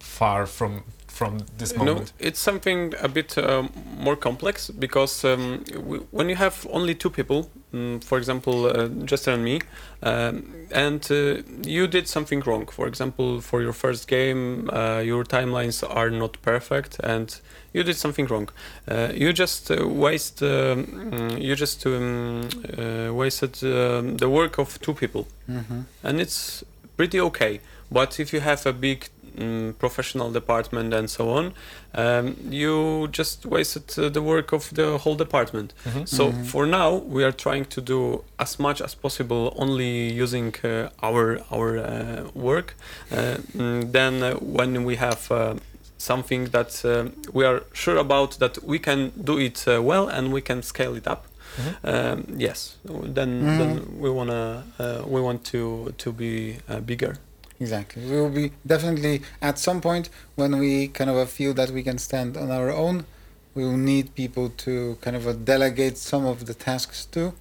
[0.00, 0.84] far from
[1.16, 6.36] from this No, it's something a bit um, more complex because um, w- when you
[6.36, 9.60] have only two people, mm, for example, uh, Jester and me,
[10.02, 12.66] um, and uh, you did something wrong.
[12.66, 17.40] For example, for your first game, uh, your timelines are not perfect, and
[17.72, 18.48] you did something wrong.
[18.88, 22.48] Uh, you just uh, waste, um, mm, you just um,
[22.78, 25.80] uh, wasted um, the work of two people Mm-hmm.
[26.02, 26.64] and it's
[26.96, 27.60] pretty okay.
[27.90, 31.52] But if you have a big mm, professional department and so on,
[31.94, 35.72] um, you just wasted uh, the work of the whole department.
[35.84, 36.06] Mhm.
[36.08, 36.44] So Mhm.
[36.46, 41.40] for now, we are trying to do as much as possible only using uh, our
[41.50, 42.74] our uh, work.
[43.12, 45.54] Uh, mm, then uh, when we have uh,
[45.98, 50.32] something that uh, we are sure about that we can do it uh, well and
[50.32, 51.24] we can scale it up.
[51.56, 51.74] Mhm.
[51.84, 52.76] Um, yes,
[53.14, 57.16] then then we wanna uh, we want to to be uh, bigger.
[57.60, 58.04] Exactly.
[58.04, 61.98] We will be definitely at some point when we kind of feel that we can
[61.98, 63.06] stand on our own,
[63.54, 67.32] we will need people to kind of delegate some of the tasks to,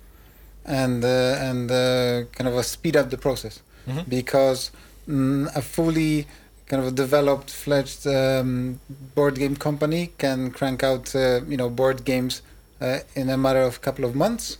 [0.65, 4.09] and uh, and uh, kind of speed up the process Mhm.
[4.09, 4.71] because
[5.07, 6.25] mm, a fully
[6.67, 8.79] kind of developed fledged um,
[9.13, 12.41] board game company can crank out uh, you know board games
[12.81, 14.57] uh, in a matter of couple of months.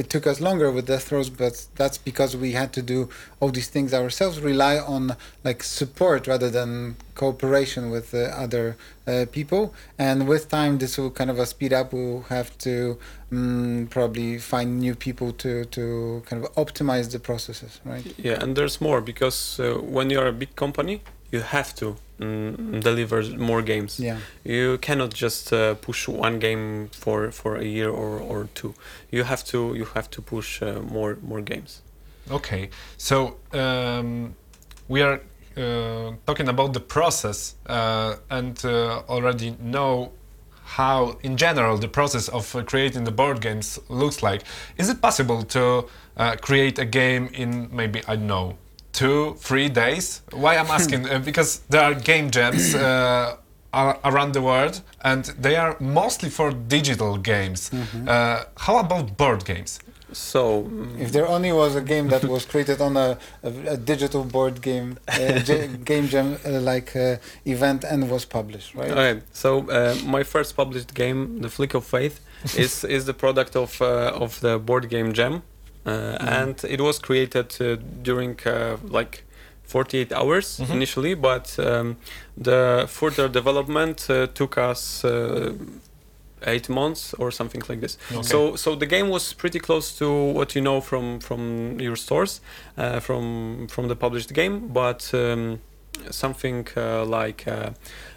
[0.00, 3.50] It took us longer with Death Roads, but that's because we had to do all
[3.50, 9.74] these things ourselves, rely on like support rather than cooperation with uh, other uh, people.
[9.98, 11.92] And with time, this will kind of a speed up.
[11.92, 12.98] We'll have to
[13.30, 18.06] um, probably find new people to to kind of optimize the processes, right?
[18.16, 19.64] Yeah, and there's more because uh,
[19.96, 24.00] when you're a big company, you have to mm, deliver more games.
[24.00, 24.18] Yeah.
[24.44, 28.74] You cannot just uh, push one game for for a year or, or two.
[29.10, 31.82] You have to you have to push uh, more more games.
[32.30, 34.36] Okay, so um,
[34.88, 35.20] we are
[35.56, 40.12] uh, talking about the process uh, and uh, already know
[40.62, 44.42] how, in general, the process of uh, creating the board games looks like.
[44.78, 48.56] Is it possible to uh, create a game in maybe I don't know
[48.92, 50.22] two, three days?
[50.32, 52.74] Why I'm asking uh, because there are game jams.
[52.74, 53.36] Uh,
[54.04, 57.70] around the world and they are mostly for digital games
[58.08, 59.78] uh, how about board games
[60.12, 63.76] So mm, If there only was a game that was created on a, a, a
[63.76, 68.90] digital board game, uh, j- game jam uh, like uh, event and was published, right?
[68.90, 72.20] Okay, so uh, my first published game, The Flick of Faith,
[72.56, 75.42] is is the product of uh, of the board game Jam,
[75.86, 79.24] uh, and it was created uh, during uh, like
[79.62, 80.70] 48 hours Mhm.
[80.74, 81.96] initially, but um,
[82.36, 85.04] the further development uh, took us.
[85.04, 85.52] Uh,
[86.46, 88.22] eight months or something like this Okay.
[88.22, 92.40] so so the game was pretty close to what you know from from your stores
[92.78, 95.60] uh, from from the published game but um,
[96.10, 97.70] something uh, like uh,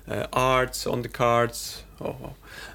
[0.09, 2.33] uh, arts on the cards oh,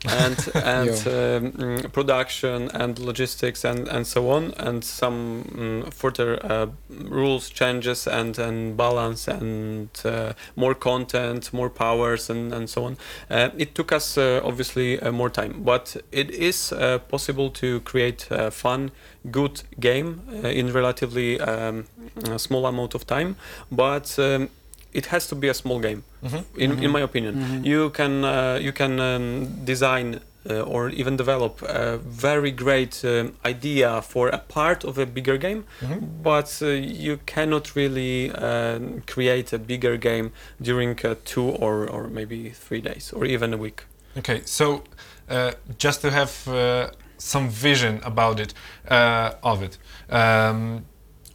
[0.09, 6.38] and and um, mm, production and logistics and and so on and some mm, further
[6.45, 12.85] uh, rules changes and and balance and uh, more content more powers and and so
[12.85, 12.97] on.
[13.31, 17.81] Uh, it took us uh, obviously uh, more time but it is uh, possible to
[17.81, 18.91] create a fun
[19.31, 21.85] good game uh, in relatively um,
[22.25, 23.37] a small amount of time.
[23.71, 24.51] But um,
[24.92, 26.44] it has to be a small game Mhm.
[26.57, 26.92] in, in Mhm.
[26.92, 27.64] my opinion Mhm.
[27.66, 30.20] you can uh, you can um, design
[30.51, 35.37] uh, or even develop a very great um, idea for a part of a bigger
[35.37, 36.22] game, Mhm.
[36.22, 36.66] but uh,
[37.07, 40.31] you cannot really um create a bigger game
[40.62, 43.83] during uh, two or, or maybe three days or even a week.
[44.16, 44.83] Okay, so
[45.31, 48.55] uh, just to have uh, some vision about it,
[48.90, 50.85] uh, of it, um,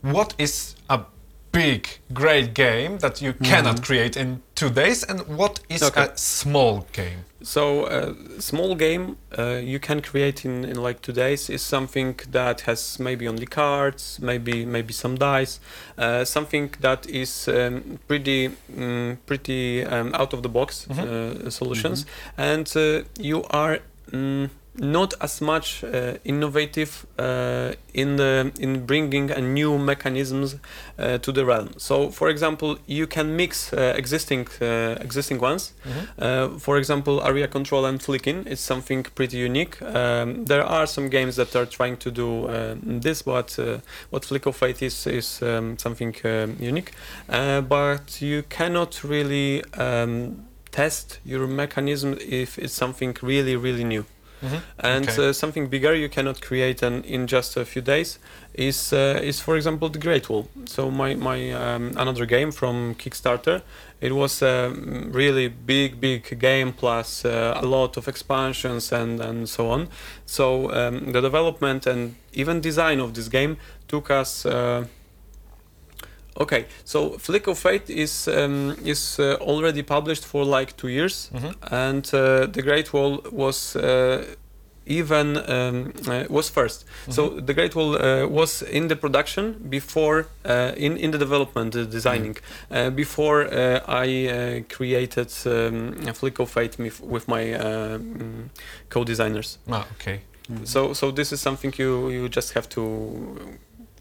[0.02, 0.73] what is
[1.54, 6.08] big, great game that you cannot create in two days, and what is Okay.
[6.14, 7.20] a small game?
[7.44, 12.16] So a small game uh, you can create in, in like two days is something
[12.32, 15.60] that has maybe only cards, maybe maybe some dice,
[15.98, 22.06] uh, something that is um, pretty mm, pretty um, out of the box uh, solutions,
[22.38, 23.80] and uh, you are.
[24.76, 30.56] Not as much uh, innovative uh, in the in bringing a new mechanisms
[30.98, 31.70] uh, to the realm.
[31.78, 35.74] So, for example, you can mix uh, existing uh, existing ones.
[36.18, 39.80] Uh, for example, area control and flicking is something pretty unique.
[39.82, 42.48] Um, there are some games that are trying to do
[42.84, 43.78] this, but uh,
[44.10, 46.92] what Flick of Faith is is um, something um unique.
[47.30, 54.06] Uh, but you cannot really um, test your mechanism if it's something really really new
[54.80, 55.30] and Okay.
[55.30, 58.20] uh, something bigger you cannot create an, in just a few days
[58.54, 60.48] is uh, is for example the Great Wall.
[60.66, 63.62] So my my um, another game from Kickstarter.
[64.02, 64.70] It was a
[65.12, 69.88] really big big game plus uh, a lot of expansions and and so on.
[70.26, 73.56] So um, the development and even design of this game
[73.88, 74.46] took us.
[76.40, 81.30] Okay, so Flick of Faith is um, is uh, already published for like two years,
[81.34, 81.54] Mhm.
[81.72, 84.24] and uh, the Great Wall was uh,
[84.86, 90.26] even um, uh, was 1st So the Great Wall uh, was in the production before
[90.46, 92.38] uh, in in the development, the designing
[92.72, 98.50] uh, before uh, I uh, created um, Flick of Faith with, with my mm,
[98.90, 99.60] co-designers.
[99.70, 100.20] Ah, okay.
[100.66, 102.82] So so this is something you you just have to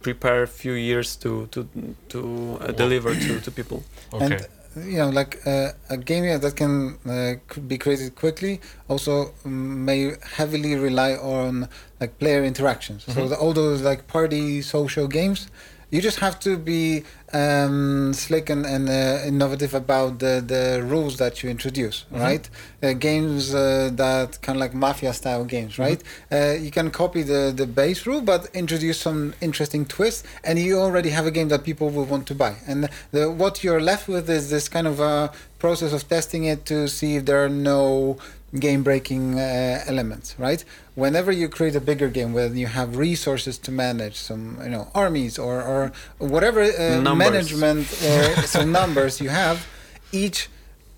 [0.02, 1.66] prepare a few years to to
[2.08, 2.18] to
[2.60, 3.78] uh, deliver to, to people.
[4.12, 4.24] Okay.
[4.24, 4.46] And
[4.92, 7.34] you know, like uh, a game yeah, that can uh,
[7.68, 9.12] be created quickly also
[9.44, 10.00] mm, may
[10.38, 11.68] heavily rely on
[12.00, 13.04] like player interactions.
[13.04, 13.28] So Mhm.
[13.30, 15.40] the, all those like party social games,
[15.90, 21.16] you just have to be um, slick and, and uh, innovative about the, the rules
[21.18, 22.20] that you introduce, Mhm.
[22.20, 22.50] right?
[22.82, 26.02] Uh, games uh, that kind of like mafia style games, right?
[26.30, 30.78] Uh, you can copy the, the base rule, but introduce some interesting twists, and you
[30.78, 32.56] already have a game that people will want to buy.
[32.66, 36.66] And the, what you're left with is this kind of a process of testing it
[36.66, 38.16] to see if there are no
[38.58, 40.64] game breaking uh, elements, right?
[40.94, 44.88] Whenever you create a bigger game when you have resources to manage, some you know
[44.94, 49.66] armies or or whatever uh, management or some numbers you have,
[50.12, 50.48] each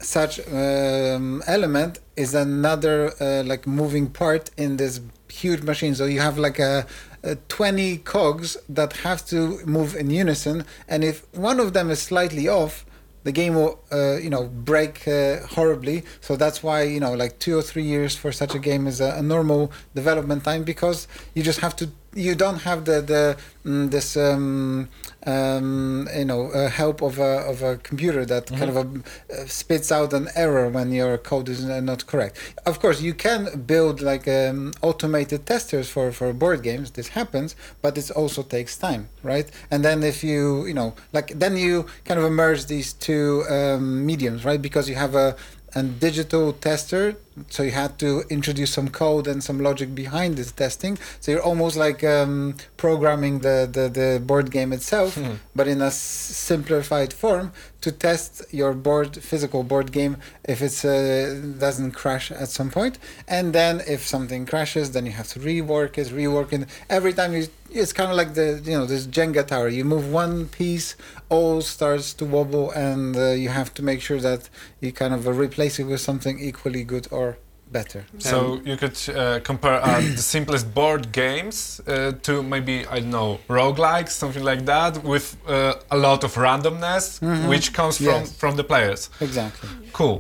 [0.00, 5.94] such um, element is another uh, like moving part in this huge machine.
[5.94, 6.86] So you have like a,
[7.22, 12.00] a 20 cogs that have to move in unison, and if one of them is
[12.02, 12.84] slightly off,
[13.24, 16.04] the game will uh, you know break uh, horribly.
[16.20, 19.00] So that's why you know like two or three years for such a game is
[19.00, 21.90] a, a normal development time because you just have to.
[22.14, 24.88] You don't have the the mm, this um,
[25.27, 29.46] um, you know uh, help of a of a computer that kind of a, uh,
[29.46, 32.38] spits out an error when your code is not correct.
[32.66, 36.92] Of course, you can build like um, automated testers for for board games.
[36.92, 39.50] This happens, but it also takes time, right?
[39.70, 44.07] And then if you you know like then you kind of merge these two um,
[44.07, 44.62] mediums, right?
[44.62, 45.37] Because you have a
[45.74, 47.16] a digital tester
[47.50, 50.98] so you had to introduce some code and some logic behind this testing.
[51.20, 55.34] So you're almost like um, programming the, the, the board game itself Hmm.
[55.54, 55.96] but in a s-
[56.48, 60.14] simplified form to test your board physical board game
[60.54, 60.88] if it uh,
[61.64, 62.94] doesn't crash at some point.
[63.36, 66.62] And then if something crashes then you have to rework it rework it.
[66.98, 67.44] Every time you
[67.80, 69.68] it's kind of like the you know this jenga tower.
[69.78, 70.88] You move one piece
[71.34, 74.42] all starts to wobble and uh, you have to make sure that
[74.82, 77.23] you kind of replace it with something equally good or
[77.74, 83.00] better So you could uh, compare uh, the simplest board games uh, to maybe I
[83.00, 87.48] don't know roguelikes, something like that, with uh, a lot of randomness, Mhm.
[87.48, 88.32] which comes from Yes.
[88.38, 89.10] from the players.
[89.20, 90.18] exactly Cool.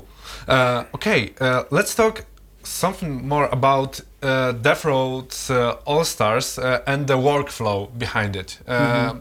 [0.48, 2.24] Uh, okay, uh, let's talk
[2.62, 8.58] something more about uh, Death Roads uh, All Stars uh, and the workflow behind it.
[8.68, 9.14] Uh,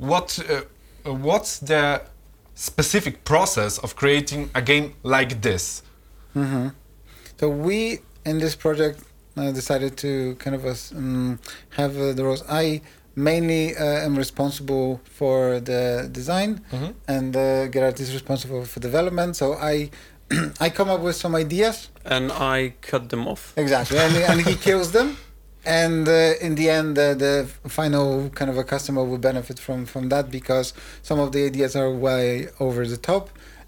[0.00, 0.60] What uh,
[1.26, 2.00] what's the
[2.54, 5.82] specific process of creating a game like this?
[6.34, 6.68] hmm
[7.40, 9.02] So we in this project
[9.36, 11.38] uh, decided to kind of uh, um,
[11.70, 12.42] have uh, the roles.
[12.48, 12.80] I
[13.14, 16.94] mainly uh, am responsible for the design, Mhm.
[17.06, 19.36] and uh, Gerard is responsible for development.
[19.36, 19.90] So I
[20.60, 23.52] I come up with some ideas and I cut them off.
[23.56, 25.16] exactly, and, and he kills them.
[25.64, 29.86] And uh, in the end, uh, the final kind of a customer will benefit from
[29.86, 33.24] from that because some of the ideas are way over the top,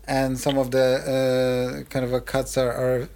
[0.06, 3.08] and some of the uh, kind of cuts are, are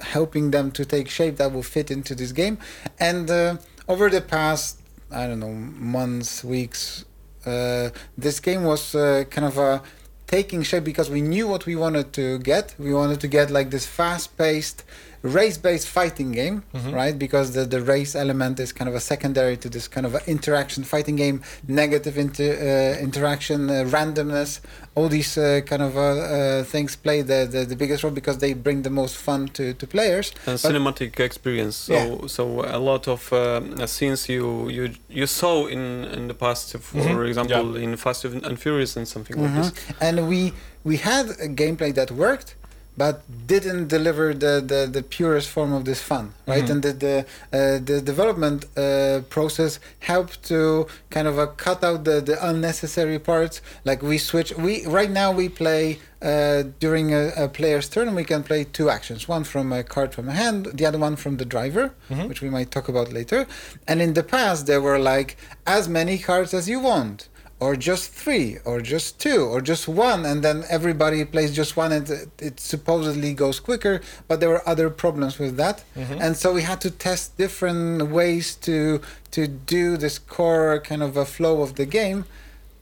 [0.00, 2.58] helping them to take shape that will fit into this game.
[2.98, 3.56] And uh,
[3.88, 4.80] over the past,
[5.10, 7.04] I don't know, months, weeks,
[7.46, 9.82] uh, this game was uh, kind of a
[10.26, 12.74] taking shape because we knew what we wanted to get.
[12.78, 14.84] We wanted to get like this fast-paced,
[15.22, 16.62] race-based fighting game,
[16.92, 17.18] right?
[17.18, 20.20] Because the the race element is kind of a secondary to this kind of a
[20.30, 24.60] interaction fighting game, negative inter, uh, interaction, uh, randomness.
[24.94, 28.38] All these uh, kind of uh, uh, things play the, the the biggest role because
[28.38, 30.32] they bring the most fun to to players.
[30.46, 31.76] a But- cinematic experience.
[31.76, 32.26] So Yeah.
[32.26, 36.98] so a lot of uh, scenes you you you saw in in the past, for
[37.00, 37.28] Mhm.
[37.28, 39.62] example, in Fast and Furious and something like Mhm.
[39.62, 39.72] this.
[40.00, 40.52] And we
[40.84, 42.54] we had a gameplay that worked,
[43.02, 43.14] but
[43.54, 46.64] didn't deliver the, the, the purest form of this fun, right?
[46.66, 46.70] Mhm.
[46.72, 47.16] And the the,
[47.58, 49.72] uh, the development uh, process
[50.12, 50.60] helped to
[51.16, 53.56] kind of uh, cut out the, the unnecessary parts.
[53.90, 54.50] Like we switch.
[54.66, 55.82] We right now we play.
[56.20, 60.10] Uh, during a, a player's turn, we can play two actions: one from a card
[60.16, 62.26] from a hand, the other one from the driver, Mhm.
[62.28, 63.40] which we might talk about later.
[63.86, 65.30] And in the past, there were like
[65.64, 67.28] as many cards as you want
[67.60, 71.90] or just three, or just two, or just one, and then everybody plays just one,
[71.92, 74.00] and it, it supposedly goes quicker.
[74.28, 76.20] But there were other problems with that, mm-hmm.
[76.20, 79.00] and so we had to test different ways to
[79.32, 82.24] to do this core kind of a flow of the game.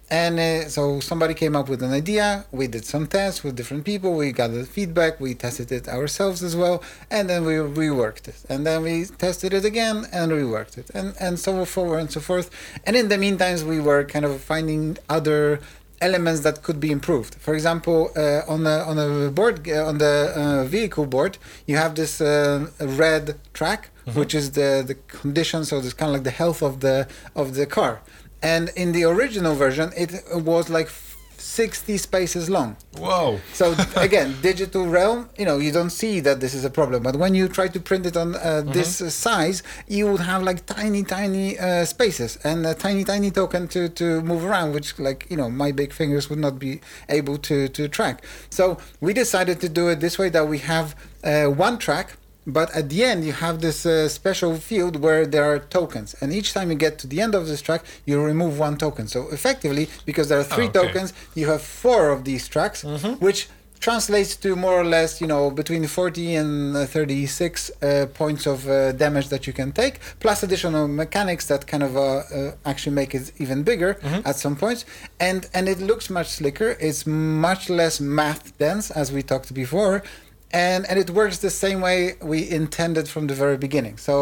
[0.09, 2.47] And uh, so somebody came up with an idea.
[2.53, 4.15] We did some tests with different people.
[4.15, 5.19] We gathered feedback.
[5.19, 8.45] We tested it ourselves as well, and then we reworked it.
[8.49, 12.21] And then we tested it again and reworked it, and and so forward and so
[12.21, 12.51] forth.
[12.85, 15.61] And in the meantime, we were kind of finding other
[16.01, 17.35] elements that could be improved.
[17.37, 21.77] For example, uh, on the on the board uh, on the uh, vehicle board, you
[21.77, 26.25] have this uh, red track, which is the the conditions, so it's kind of like
[26.25, 28.01] the health of the of the car.
[28.47, 30.89] And in the original version, it was like
[31.37, 32.77] 60 spaces long.
[32.97, 33.41] Whoa.
[33.53, 37.03] So again, digital realm, you know, you don't see that this is a problem.
[37.03, 40.43] But when you try to print it on uh, this uh, size, you would have
[40.45, 44.99] like tiny, tiny uh, spaces and a tiny, tiny token to, to move around, which
[44.99, 48.25] like, you know, my big fingers would not be able to, to track.
[48.51, 50.95] So we decided to do it this way that we have
[51.25, 52.17] uh, one track
[52.47, 56.15] but at the end you have this uh, special field where there are tokens.
[56.21, 59.09] And each time you get to the end of this track you remove one token.
[59.09, 60.81] So effectively because there are three okay.
[60.81, 62.85] tokens you have four of these tracks
[63.19, 63.49] which
[63.81, 68.67] translates to more or less you know between 40 and uh, 36 uh, points of
[68.69, 72.95] uh, damage that you can take plus additional mechanics that kind of uh, uh, actually
[72.95, 74.85] make it even bigger at some points.
[75.21, 76.77] And and it looks much slicker.
[76.81, 80.03] It's much less math dense as we talked before
[80.57, 81.99] and and it works the same way
[82.33, 83.97] we intended from the very beginning.
[84.09, 84.15] So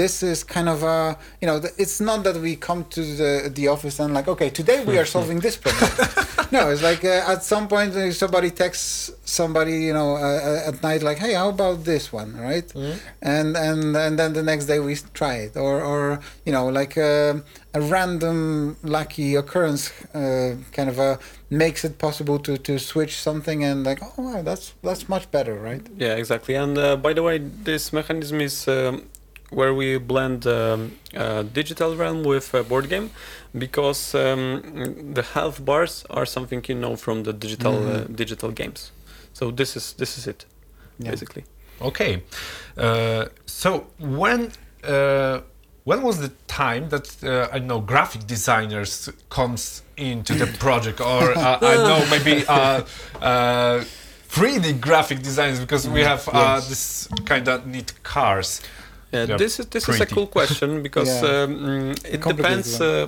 [0.00, 3.64] this is kind of a you know it's not that we come to the the
[3.74, 5.90] office and like okay today we are solving this problem.
[6.56, 10.76] No it's like uh, at some point uh, somebody texts somebody you know uh, at
[10.82, 12.30] night like hey how about this one?
[12.48, 12.68] Right?
[13.34, 15.56] And and and then the next day we try it.
[15.56, 16.02] Or or
[16.46, 17.34] you know like uh,
[17.74, 21.18] a random lucky occurrence uh, kind of a
[21.50, 25.54] makes it possible to to switch something and like oh wow that's that's much better
[25.54, 26.54] right Yeah, exactly.
[26.56, 29.02] And uh, by the way, this mechanism is um,
[29.50, 33.10] where we blend um, uh, digital realm with uh, board game,
[33.58, 34.62] because um,
[35.14, 38.16] the health bars are something you know from the digital uh, Mhm.
[38.16, 38.92] digital games.
[39.32, 40.46] So this is this is it,
[40.98, 41.10] Yeah.
[41.10, 41.44] basically.
[41.80, 42.22] Okay.
[42.76, 44.50] Uh, so when
[44.84, 45.40] uh,
[45.84, 51.32] when was the time that uh, I know graphic designers comes into the project, or
[51.36, 52.82] uh, I know maybe uh,
[53.20, 53.84] uh,
[54.28, 56.68] 3D graphic designers because we have uh, Yes.
[56.68, 58.60] this kind of neat cars.
[59.12, 61.42] Yeah, They're this is this is a cool question because Yeah.
[61.42, 62.80] um, it depends.
[62.80, 63.06] Uh,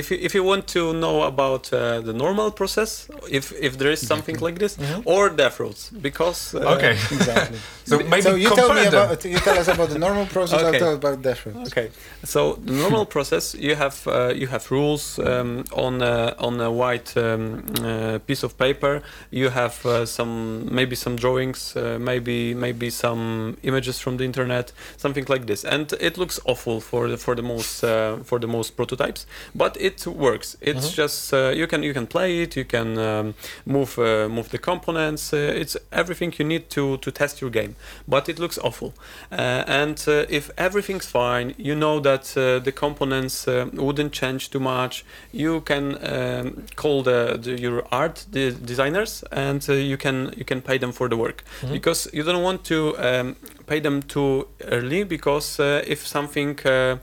[0.00, 3.90] if you, if you want to know about uh, the normal process, if if there
[3.96, 6.92] is something like this, or death roads, because uh, Okay.
[7.18, 7.58] exactly
[7.90, 8.94] So maybe so you tell me them.
[9.10, 10.66] about you tell us about the normal process Okay.
[10.68, 11.90] i'll tell about death roads Okay,
[12.24, 16.70] so the normal process you have uh, you have rules um, on a, on a
[16.82, 19.02] white um, uh, piece of paper.
[19.30, 20.32] You have uh, some
[20.78, 25.92] maybe some drawings, uh, maybe maybe some images from the internet, something like this, and
[26.00, 29.26] it looks awful for the, for the most uh, for the most prototypes.
[29.54, 30.56] But it works.
[30.60, 32.56] It's just uh, you can you can play it.
[32.56, 33.34] You can um,
[33.66, 35.32] move uh, move the components.
[35.32, 37.76] Uh, it's everything you need to to test your game.
[38.08, 38.94] But it looks awful.
[39.30, 44.50] Uh, and uh, if everything's fine, you know that uh, the components uh, wouldn't change
[44.50, 45.04] too much.
[45.32, 50.44] You can um, call the, the your art the designers, and uh, you can you
[50.44, 54.46] can pay them for the work because you don't want to um, pay them too
[54.64, 56.96] early because uh, if something uh,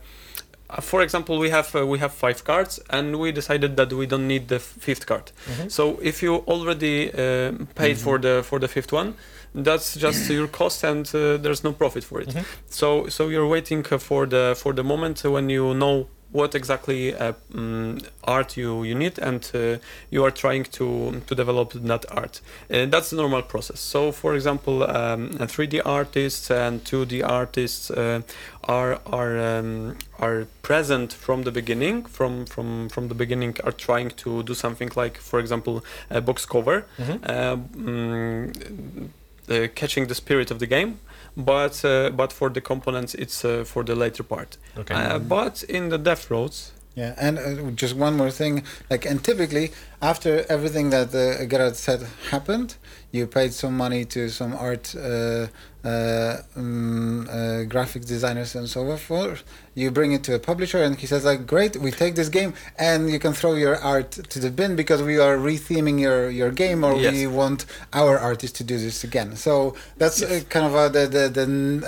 [0.80, 4.28] for example we have uh, we have five cards and we decided that we don't
[4.28, 5.32] need the fifth card.
[5.67, 9.15] So if you already uh, paid for the for the fifth one
[9.53, 12.30] that's just your cost and uh, there's no profit for it.
[12.69, 17.13] So so you're waiting uh, for the for the moment when you know what exactly
[17.13, 19.77] uh, mm, art you, you need and uh,
[20.09, 22.41] you are trying to to develop that art.
[22.69, 23.79] And that's the normal process.
[23.79, 28.21] So for example um, a 3d artists and 2d artists uh,
[28.63, 34.09] are are um, are present from the beginning from from from the beginning are trying
[34.09, 36.86] to do something like for example a box cover
[37.23, 39.09] uh, mm,
[39.49, 40.99] uh, catching the spirit of the game
[41.36, 44.93] but uh, but for the components it's uh, for the later part Okay.
[44.95, 49.23] uh, but in the death roads Yeah, and uh, just one more thing, like, and
[49.23, 49.71] typically
[50.01, 52.01] after everything that uh, Gerard said
[52.32, 52.75] happened,
[53.11, 55.47] you paid some money to some art, uh, uh,
[55.84, 59.43] um, uh, graphic designers and so forth.
[59.73, 62.53] You bring it to a publisher, and he says, like, great, we take this game,
[62.77, 66.51] and you can throw your art to the bin because we are retheming your your
[66.51, 67.13] game, or Yes.
[67.13, 69.36] we want our artist to do this again.
[69.38, 71.45] So that's uh, kind of uh, the the the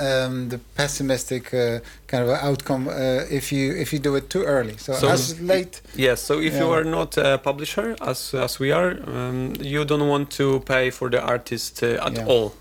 [0.08, 4.44] um, the pessimistic uh, kind of outcome uh, if you if you do it too
[4.44, 4.78] early.
[4.78, 8.72] So, So- as late, yes so if you are not a publisher as as we
[8.72, 12.26] are um, you don't want to pay for the artist uh, at Yeah.
[12.34, 12.54] all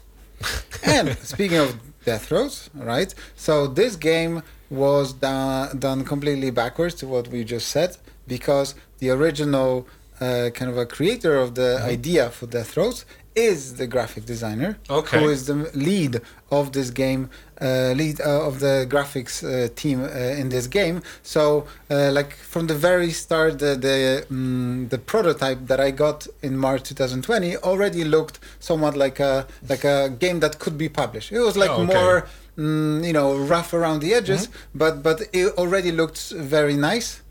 [0.84, 3.14] and speaking of death roads, right?
[3.36, 9.10] So this game was done done completely backwards to what we just said because the
[9.10, 9.86] original
[10.20, 13.04] uh, kind of a creator of the idea for death roads
[13.34, 15.18] is the graphic designer Okay.
[15.20, 16.20] who is the lead
[16.50, 17.30] of this game
[17.60, 20.08] uh, lead uh, of the graphics uh, team uh,
[20.40, 25.66] in this game so uh, like from the very start the the, mm, the prototype
[25.66, 30.58] that i got in march 2020 already looked somewhat like a like a game that
[30.58, 31.94] could be published it was like Oh, okay.
[31.94, 32.26] more
[32.58, 37.21] mm, you know rough around the edges but but it already looked very nice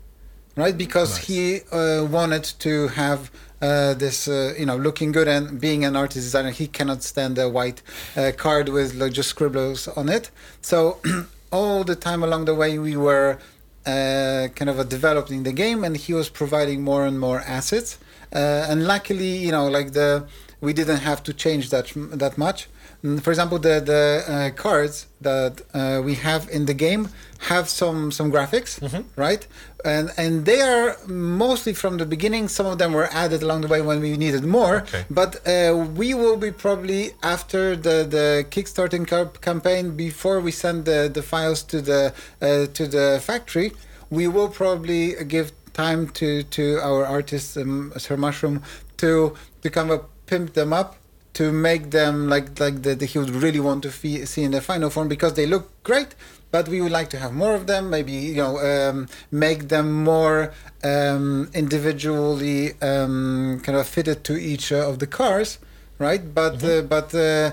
[0.56, 0.76] right?
[0.76, 1.26] Because Nice.
[1.26, 3.30] he uh, wanted to have
[3.60, 7.38] uh, this uh, you know looking good and being an artist designer he cannot stand
[7.38, 7.80] a white
[8.16, 10.30] uh, card with like, just scribbles on it.
[10.60, 10.98] So
[11.52, 13.38] all the time along the way we were
[13.86, 17.98] uh, kind of developing the game and he was providing more and more assets.
[18.34, 20.26] Uh, and luckily you know like the
[20.60, 22.68] we didn't have to change that that much.
[23.04, 27.08] Mm, for example the the uh, cards that uh, we have in the game
[27.50, 28.80] have some some graphics
[29.16, 29.46] right
[29.84, 32.48] and and they are mostly from the beginning.
[32.48, 34.76] Some of them were added along the way when we needed more.
[34.82, 35.04] Okay.
[35.10, 39.04] but uh, we will be probably after the the kickstarting
[39.40, 43.72] campaign before we send the the files to the uh, to the factory
[44.10, 48.62] we will probably give time to to our artist um, Sir Mushroom
[48.98, 50.96] to to kind of pimp them up
[51.34, 54.50] to make them like like the, the he would really want to fee- see in
[54.50, 56.14] the final form because they look great
[56.52, 60.04] but we would like to have more of them maybe you know um, make them
[60.12, 60.52] more
[60.84, 65.58] um, individually um, kind of fitted to each uh, of the cars
[65.98, 67.50] right but uh, but uh,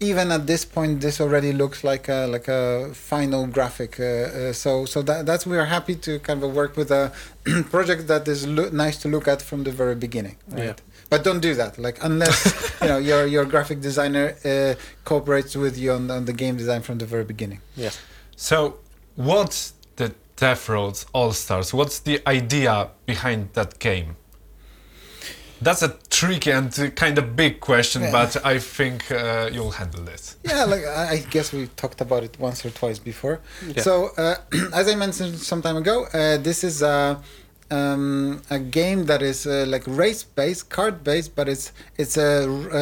[0.00, 4.52] even at this point this already looks like a like a final graphic uh, uh,
[4.52, 7.12] so so that that's we are happy to kind of work with a
[7.70, 10.64] project that is lo- nice to look at from the very beginning right?
[10.64, 10.74] Yeah.
[11.10, 12.38] but don't do that like unless
[12.82, 16.82] you know your your graphic designer uh, cooperates with you on, on the game design
[16.82, 17.98] from the very beginning yes
[18.40, 18.78] So,
[19.16, 21.74] what's the Death Roads All Stars?
[21.74, 24.14] What's the idea behind that game?
[25.60, 28.12] That's a tricky and uh, kind of big question, Yeah.
[28.12, 30.36] but I think uh, you'll handle this.
[30.44, 33.40] yeah like i guess we talked about it once or twice before
[33.74, 33.82] Yeah.
[33.82, 34.36] so uh,
[34.80, 37.20] as i mentioned some time ago uh, this is a
[37.78, 41.66] um, a game that is uh, like race based card based but it's
[42.02, 42.30] it's a,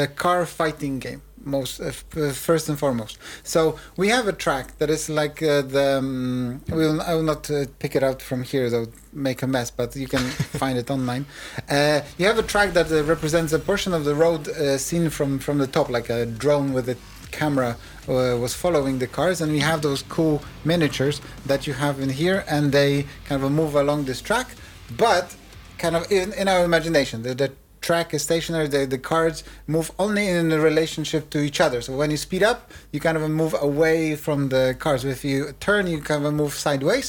[0.02, 3.18] a car fighting game most uh, uh, first and foremost.
[3.44, 7.50] So we have a track that is like uh, the um, will i will not
[7.50, 10.20] uh, pick it out from here though make a mess but you can
[10.60, 11.24] find it online.
[11.70, 15.08] Uh, you have a track that uh, represents a portion of the road uh, seen
[15.08, 16.96] from from the top like a drone with a
[17.30, 17.76] camera
[18.08, 22.08] uh, was following the cars and we have those cool miniatures that you have in
[22.08, 24.48] here and they kind of move along this track
[24.96, 25.34] but
[25.78, 27.52] kind of in, in our imagination the, the
[27.86, 29.36] track is stationary the, the cars
[29.74, 32.58] move only in a relationship to each other so when you speed up
[32.92, 35.04] you kind of move away from the cards.
[35.04, 37.08] if you turn you kind of move sideways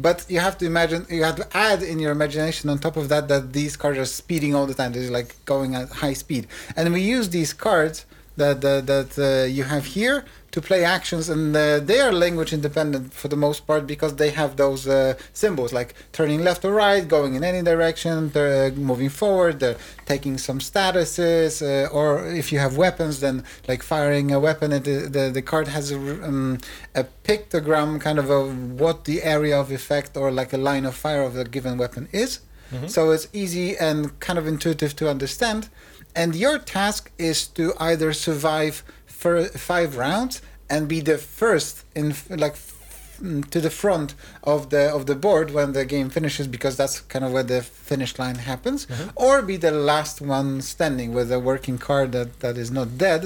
[0.00, 3.08] But you have to imagine, you have to add in your imagination on top of
[3.08, 4.92] that that these cards are speeding all the time.
[4.92, 8.06] They're like going at high speed, and we use these cards
[8.36, 12.52] that that, that uh, you have here to play actions, and uh, they are language
[12.52, 16.72] independent for the most part because they have those uh, symbols like turning left or
[16.72, 19.76] right, going in any direction, they're moving forward, they're
[20.06, 24.72] taking some statuses, uh, or if you have weapons, then like firing a weapon.
[24.72, 26.58] And the the, the card has a, um,
[26.94, 28.40] a pictogram, kind of a
[28.82, 32.08] what the area of effect or like a line of fire of the given weapon
[32.12, 32.40] is.
[32.86, 35.70] So it's easy and kind of intuitive to understand.
[36.14, 38.82] And your task is to either survive
[39.22, 39.32] for
[39.72, 40.34] five rounds
[40.70, 42.06] and be the first in
[42.44, 44.14] like f- mm, to the front
[44.44, 47.60] of the of the board when the game finishes because that's kind of where the
[47.90, 48.80] finish line happens
[49.24, 53.22] or be the last one standing with a working card that, that is not dead.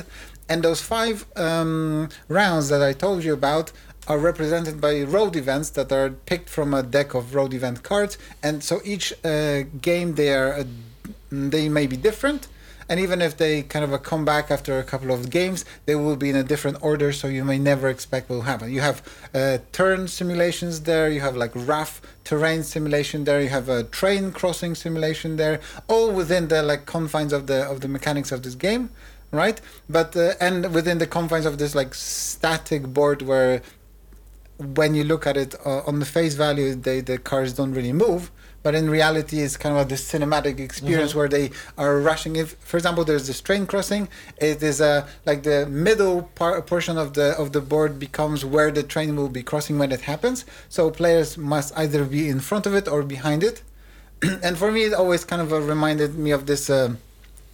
[0.49, 3.67] And those five um, rounds that i told you about
[4.11, 8.15] are represented by road events that are picked from a deck of road event cards.
[8.43, 10.65] And so each uh, game they are uh,
[11.31, 12.43] they may be different
[12.93, 16.15] and even if they kind of come back after a couple of games they will
[16.15, 19.01] be in a different order so you may never expect what will happen you have
[19.35, 24.31] uh, turn simulations there you have like rough terrain simulation there you have a train
[24.31, 28.55] crossing simulation there all within the like confines of the of the mechanics of this
[28.55, 28.91] game
[29.31, 33.63] right but uh, and within the confines of this like static board where
[34.59, 37.93] when you look at it uh, on the face value, they, the cars don't really
[37.93, 38.31] move.
[38.63, 42.37] But in reality, it's kind of this cinematic experience where they are rushing.
[42.37, 46.97] If, for example, there's this train crossing, it is a like the middle part portion
[46.97, 50.45] of the of the board becomes where the train will be crossing when it happens.
[50.69, 53.63] So players must either be in front of it or behind it.
[54.23, 56.71] and for me, it always kind of reminded me of this.
[56.71, 56.95] Uh,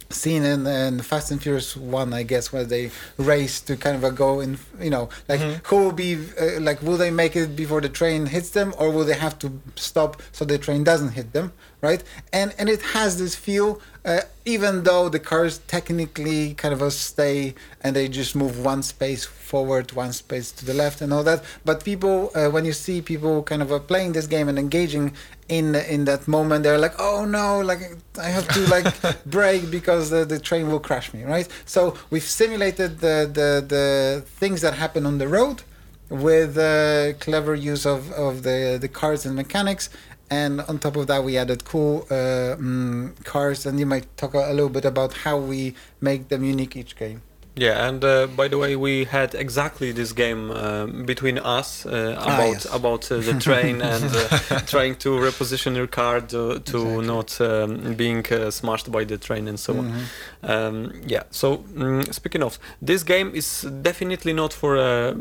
[0.09, 4.03] scene in, in Fast and Furious One, I guess, where they race to kind of
[4.03, 7.55] a go in, you know, like who will be, uh, like, will they make it
[7.55, 11.11] before the train hits them, or will they have to stop so the train doesn't
[11.11, 12.03] hit them, right?
[12.33, 17.55] And and it has this feel, uh, even though the cars technically kind of stay
[17.81, 21.43] and they just move one space forward, one space to the left, and all that.
[21.65, 25.13] But people, uh, when you see people kind of uh, playing this game and engaging
[25.47, 27.81] in in that moment, they're like, oh no, like
[28.19, 28.87] I have to like
[29.25, 31.47] brake because the, the train will crash me, right?
[31.65, 35.63] So we've simulated the the the things that happen on the road
[36.09, 39.89] with uh, clever use of, of the the cars and mechanics
[40.29, 44.33] and on top of that we added cool uh, mm, cars and you might talk
[44.33, 47.21] a, little bit about how we make them unique each game
[47.55, 52.15] Yeah, and uh, by the way, we had exactly this game um, between us uh,
[52.17, 52.65] about yes.
[52.73, 57.07] about uh, the train and uh, trying to reposition your car to, to Exactly.
[57.07, 59.91] not um, being uh, smashed by the train and so on.
[59.91, 60.49] Mhm.
[60.49, 61.23] Um, yeah.
[61.31, 65.13] So mm, speaking of, this game is definitely not for uh,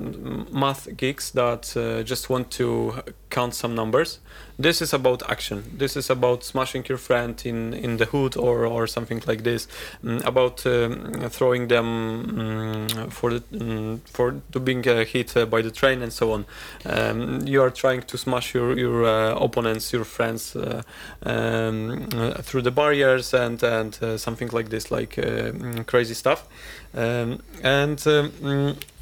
[0.52, 4.20] math geeks that uh, just want to count some numbers.
[4.60, 5.62] This is about action.
[5.72, 9.68] This is about smashing your friend in, in the hood or, or something like this.
[10.04, 15.46] Mm, about um, throwing them mm, for the, mm, for to being uh, hit uh,
[15.46, 16.44] by the train and so on.
[16.84, 20.82] Um, you are trying to smash your your uh, opponents, your friends uh,
[21.22, 22.08] um,
[22.42, 25.52] through the barriers and and uh, something like this, like uh,
[25.86, 26.48] crazy stuff.
[26.94, 27.98] Um, and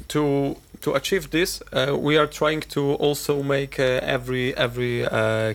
[0.07, 5.53] to to achieve this, uh, we are trying to also make uh, every every uh,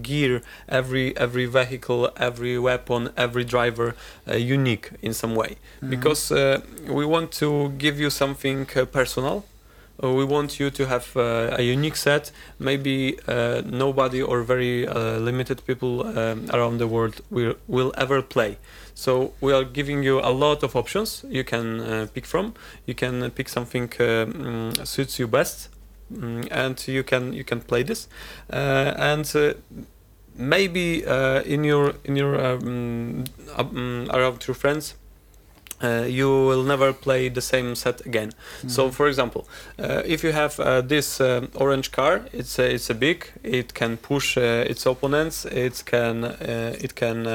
[0.00, 3.94] gear, every every vehicle, every weapon, every driver
[4.28, 5.56] uh, unique in some way,
[5.88, 9.44] because uh, we want to give you something uh, personal.
[10.02, 12.30] Uh, we want you to have uh, a unique set.
[12.58, 18.58] Maybe uh, nobody or very limited people um, around the world will, will ever play.
[18.94, 22.54] So we are giving you a lot of options you can uh, pick from.
[22.86, 25.68] You can pick something uh, mm, suits you best,
[26.12, 28.08] mm, and you can you can play this.
[28.52, 29.56] Uh, and
[30.36, 33.24] maybe in your in your um,
[33.56, 34.94] um, around your friends.
[35.82, 38.32] Uh, you will never play the same set again.
[38.68, 42.90] So, for example, uh, if you have uh, this um, orange car, it's a, it's
[42.90, 43.26] a big.
[43.42, 45.44] It can push uh, its opponents.
[45.44, 47.26] It can uh, it can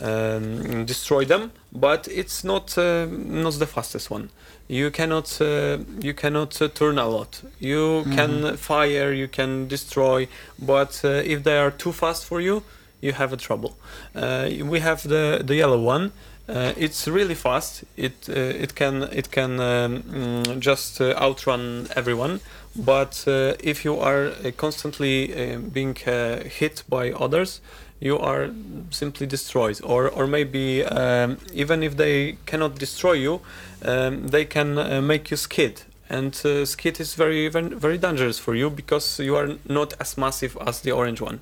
[0.00, 4.30] um, destroy them, but it's not uh, not the fastest one.
[4.68, 7.42] You cannot uh, you cannot uh, turn a lot.
[7.60, 10.28] You can fire, you can destroy,
[10.58, 12.62] but uh, if they are too fast for you,
[13.00, 13.76] you have a trouble.
[14.14, 16.12] Uh, we have the the yellow one.
[16.46, 17.84] Uh, it's really fast.
[17.96, 22.40] It uh, it can it can um, mm, just uh, outrun everyone.
[22.76, 27.60] But uh, if you are uh, constantly uh, being hit by others,
[27.98, 28.50] you are
[28.90, 29.80] simply destroyed.
[29.82, 33.40] Or or maybe um, even if they cannot destroy you,
[33.82, 34.74] um, they can
[35.06, 35.82] make you skid.
[36.14, 40.16] And uh, skid is very, very very dangerous for you because you are not as
[40.16, 41.38] massive as the orange one.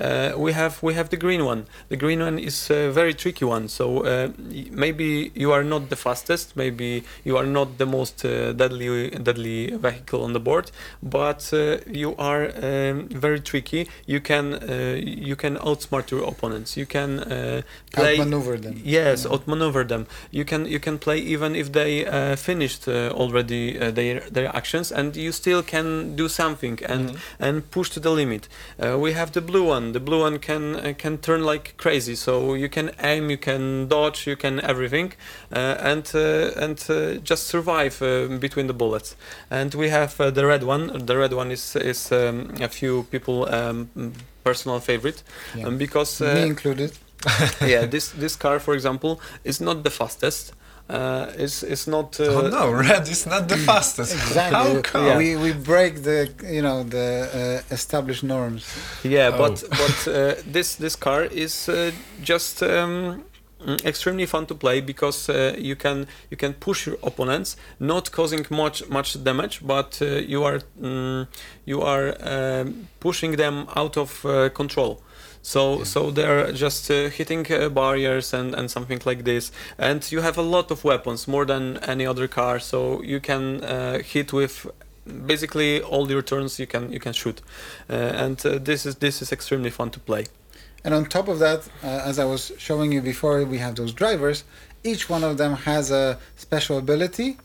[0.00, 1.62] Uh, we have we have the green one.
[1.88, 3.68] The green one is a very tricky one.
[3.68, 4.28] So uh,
[4.84, 9.58] maybe you are not the fastest, maybe you are not the most uh, deadly deadly
[9.86, 10.70] vehicle on the board,
[11.02, 13.82] but uh, you are um, very tricky.
[14.06, 14.96] You can uh,
[15.30, 16.76] you can outsmart your opponents.
[16.76, 17.62] You can uh,
[17.92, 18.74] play Outmaneuver them.
[18.84, 19.32] Yes, Yeah.
[19.32, 20.06] outmaneuver them.
[20.30, 23.90] You can you can play even if they uh, finished uh, already uh,
[24.20, 28.48] their their actions, and you still can do something and and push to the limit.
[28.78, 29.92] Uh, we have the blue one.
[29.92, 32.14] The blue one can uh, can turn like crazy.
[32.16, 35.12] So you can aim, you can dodge, you can everything,
[35.52, 37.98] uh, and uh, and uh, just survive
[38.40, 39.16] between the bullets.
[39.50, 41.06] And we have uh, the red one.
[41.06, 43.88] The red one is is um, a few people um,
[44.44, 45.22] personal favorite
[45.54, 45.66] Yeah.
[45.68, 46.92] um, because uh, Me included.
[47.60, 50.52] yeah, this this car, for example, is not the fastest.
[50.88, 52.20] Uh, it's it's not.
[52.20, 54.14] Uh, oh no, red is not the fastest.
[54.14, 54.56] Exactly.
[54.56, 55.18] How come?
[55.18, 58.64] We we break the you know the uh, established norms.
[59.02, 59.38] Yeah, Oh.
[59.38, 61.90] but but uh, this this car is uh,
[62.22, 63.24] just um,
[63.84, 68.46] extremely fun to play because uh, you can you can push your opponents, not causing
[68.50, 71.26] much much damage, but uh, you are mm,
[71.64, 75.00] you are um, pushing them out of uh, control.
[75.46, 80.20] So so they're just uh, hitting uh, barriers and, and something like this, and you
[80.20, 82.58] have a lot of weapons more than any other car.
[82.58, 84.66] So you can uh, hit with
[85.24, 87.42] basically all your turns you can you can shoot,
[87.88, 87.92] uh,
[88.24, 90.24] and uh, this is this is extremely fun to play.
[90.84, 93.92] And on top of that, uh, as I was showing you before, we have those
[93.92, 94.42] drivers.
[94.82, 97.38] Each one of them has a special ability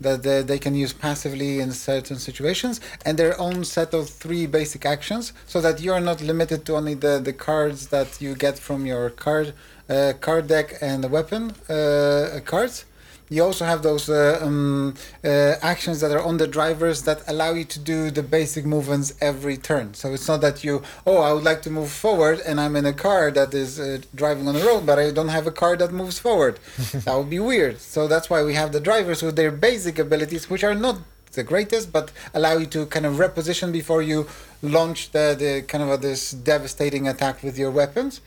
[0.00, 4.46] that they, they can use passively in certain situations and their own set of three
[4.46, 8.58] basic actions so that you're not limited to only the, the cards that you get
[8.58, 9.52] from your card
[9.88, 12.84] uh, card deck and the weapon uh, cards
[13.30, 17.52] you also have those uh, um, uh, actions that are on the drivers that allow
[17.52, 19.94] you to do the basic movements every turn.
[19.94, 22.84] So it's not that you, oh, I would like to move forward and I'm in
[22.84, 25.76] a car that is uh, driving on the road, but I don't have a car
[25.76, 26.58] that moves forward.
[26.92, 27.78] that would be weird.
[27.78, 30.98] So that's why we have the drivers with their basic abilities, which are not
[31.32, 34.26] the greatest, but allow you to kind of reposition before you
[34.62, 38.20] launch the, the kind of a, this devastating attack with your weapons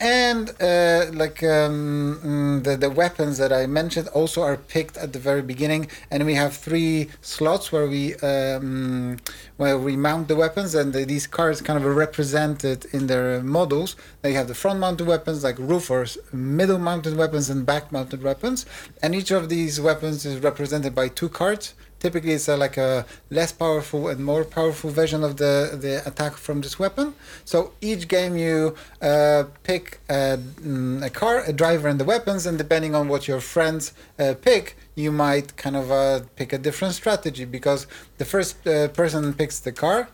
[0.00, 5.12] and uh, like um, mm, the the weapons that I mentioned also are picked at
[5.12, 9.16] the very beginning, and we have three slots where we um,
[9.56, 13.42] where we mount the weapons, and the, these cards kind of are represented in their
[13.42, 13.96] models.
[14.22, 18.66] They have the front mounted weapons like roofers middle mounted weapons and back mounted weapons,
[19.02, 23.06] and each of these weapons is represented by two cards typically it's uh, like a
[23.30, 27.14] less powerful and more powerful version of the, the attack from this weapon.
[27.44, 32.46] So each game you uh, pick a, mm, a car, a driver, and the weapons,
[32.46, 36.58] and depending on what your friends uh, pick, you might kind of uh, pick a
[36.58, 37.86] different strategy because
[38.18, 40.08] the first uh, person picks the car.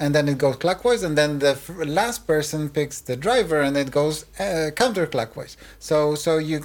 [0.00, 1.56] And then it goes clockwise, and then the
[1.86, 5.56] last person picks the driver, and it goes uh, counterclockwise.
[5.78, 6.64] So, so you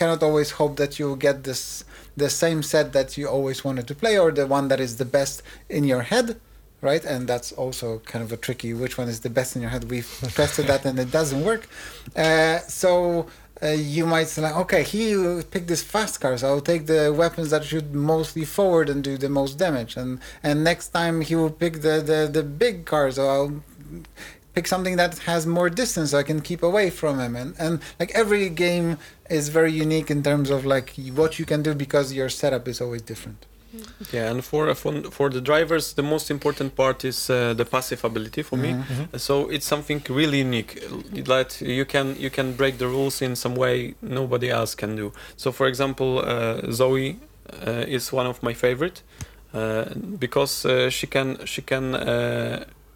[0.00, 1.62] cannot always hope that you get this
[2.16, 5.08] the same set that you always wanted to play or the one that is the
[5.18, 5.36] best
[5.68, 6.28] in your head
[6.88, 7.04] right?
[7.04, 9.84] And that's also kind of a tricky which one is the best in your head?
[9.90, 11.62] We've tested that and it doesn't work.
[12.16, 13.26] Uh, so
[13.62, 15.02] uh, you might say like, okay he
[15.52, 19.14] picked this fast car so i'll take the weapons that shoot mostly forward and do
[19.24, 19.92] the most damage.
[20.00, 20.10] And
[20.46, 23.52] and next time he will pick the the, the big car so i'll
[24.54, 27.80] pick something that has more distance so I can keep away from him and and
[27.98, 28.98] like every game
[29.28, 32.80] is very unique in terms of like what you can do because your setup is
[32.80, 33.46] always different.
[34.12, 38.04] Yeah, and for for, for the drivers, the most important part is uh, the passive
[38.04, 38.74] ability for me.
[39.16, 40.82] So it's something really unique
[41.24, 45.12] that you can you can break the rules in some way nobody else can do.
[45.36, 47.18] So for example, uh, Zoe
[47.66, 49.02] uh, is one of my favorite
[49.54, 49.84] uh,
[50.18, 51.94] because uh, she can she can.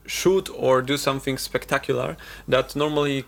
[0.07, 2.17] Shoot or do something spectacular
[2.49, 3.25] that normally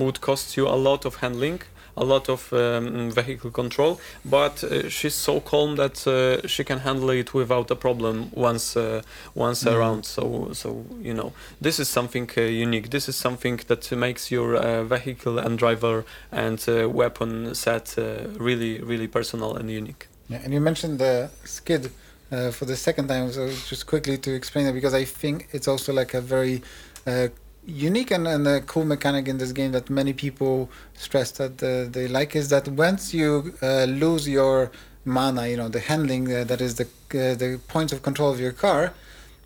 [0.00, 1.60] would cost you a lot of handling
[1.98, 6.80] a lot of um, vehicle control but uh, she's so calm that uh, she can
[6.80, 9.00] handle it without a problem once uh,
[9.34, 9.74] once Mhm.
[9.74, 10.04] around.
[10.04, 12.88] So so you know this is something uh, unique.
[12.90, 18.04] This is something that makes your uh, vehicle and driver and uh, weapon set uh,
[18.38, 20.08] really really personal and unique.
[20.28, 21.90] Yeah, and you mentioned the skid
[22.30, 25.68] uh, for the second time, so just quickly to explain it because I think it's
[25.68, 26.62] also like a very
[27.06, 27.28] uh,
[27.64, 31.90] unique and, and a cool mechanic in this game that many people stress that uh,
[31.90, 34.70] they like is that once you uh, lose your
[35.04, 38.52] mana, you know, the handling uh, that is the the points of control of your
[38.52, 38.92] car,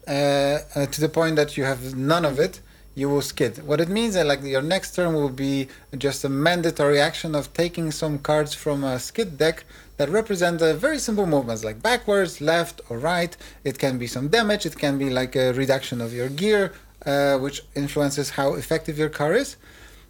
[0.06, 2.60] to the point that you have none of it,
[2.94, 3.64] you will skid.
[3.66, 7.52] What it means is like your next turn will be just a mandatory action of
[7.52, 9.64] taking some cards from a skid deck
[10.01, 13.36] that represent uh, very simple movements like backwards, left, or right.
[13.64, 14.64] It can be some damage.
[14.64, 16.72] It can be like a reduction of your gear,
[17.05, 19.57] uh, which influences how effective your car is.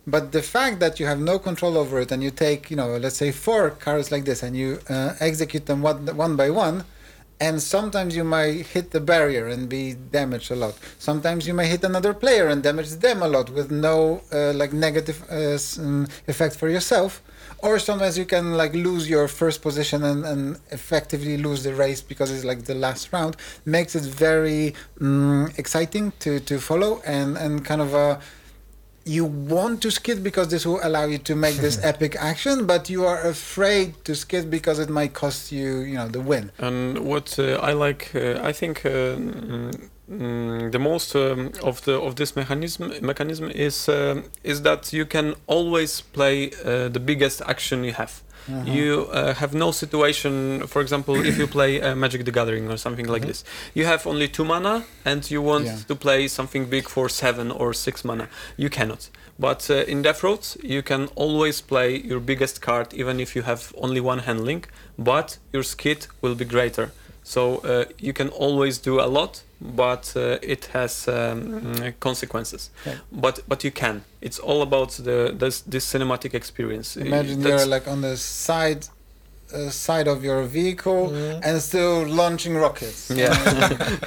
[0.07, 2.97] But the fact that you have no control over it and you take, you know,
[2.99, 6.84] let's say four cars like this and you uh, execute them one, one by one,
[7.41, 10.74] and sometimes you might hit the barrier and be damaged a lot.
[10.99, 14.72] Sometimes you may hit another player and damage them a lot with no uh, like
[14.74, 17.22] negative uh, um, effect for yourself.
[17.62, 22.01] Or sometimes you can like lose your first position and, and effectively lose the race
[22.01, 23.36] because it's like the last round.
[23.64, 28.20] Makes it very um, exciting to, to follow and, and kind of a
[29.11, 32.88] you want to skid because this will allow you to make this epic action, but
[32.88, 36.52] you are afraid to skid because it might cost you, you know, the win.
[36.58, 41.84] And what uh, I like, uh, I think uh, mm, mm, the most um, of
[41.86, 47.00] the of this mechanism mechanism is um is that you can always play uh, the
[47.00, 48.22] biggest action you have.
[48.49, 50.66] You uh, have no situation.
[50.66, 54.07] For example, if you play uh, Magic the Gathering or something like this, you have
[54.07, 55.76] only two mana, and you want Yeah.
[55.88, 58.28] to play something big for seven or six mana.
[58.57, 59.09] You cannot.
[59.38, 63.43] But uh, in Death Road, you can always play your biggest card, even if you
[63.43, 64.64] have only one handling.
[64.99, 66.91] But your skid will be greater.
[67.22, 72.70] So uh, you can always do a lot, but uh, it has um, consequences.
[72.86, 72.94] Yeah.
[73.12, 74.02] But but you can.
[74.20, 76.96] It's all about the this, this cinematic experience.
[76.96, 78.86] Imagine That's- you're like on the side
[79.52, 83.11] uh, side of your vehicle and still launching rockets.
[83.11, 83.34] Yeah.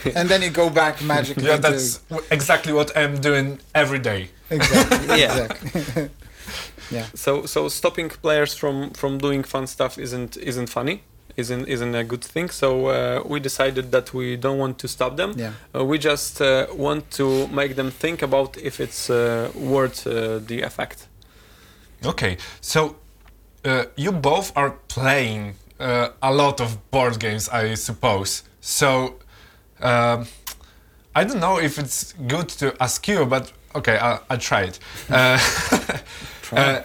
[0.16, 1.46] and then you go back magically.
[1.48, 4.30] Yeah, that's w- exactly what I'm doing every day.
[4.50, 5.20] exactly.
[5.22, 5.48] Yeah.
[5.52, 6.10] exactly.
[6.92, 7.06] yeah.
[7.16, 11.04] So so stopping players from from doing fun stuff isn't isn't funny.
[11.36, 12.50] Isn't isn't a good thing.
[12.50, 15.34] So uh, we decided that we don't want to stop them.
[15.36, 15.54] Yeah.
[15.76, 20.40] Uh, we just uh, want to make them think about if it's uh, worth uh,
[20.40, 21.08] the effect.
[22.06, 22.96] Okay, so
[23.66, 28.44] uh, you both are playing uh, a lot of board games, I suppose.
[28.62, 29.16] So
[29.82, 30.28] um,
[31.16, 34.80] I don't know if it's good to ask you, but okay, I'll, I'll try it.
[35.10, 35.40] Uh,
[36.52, 36.82] uh,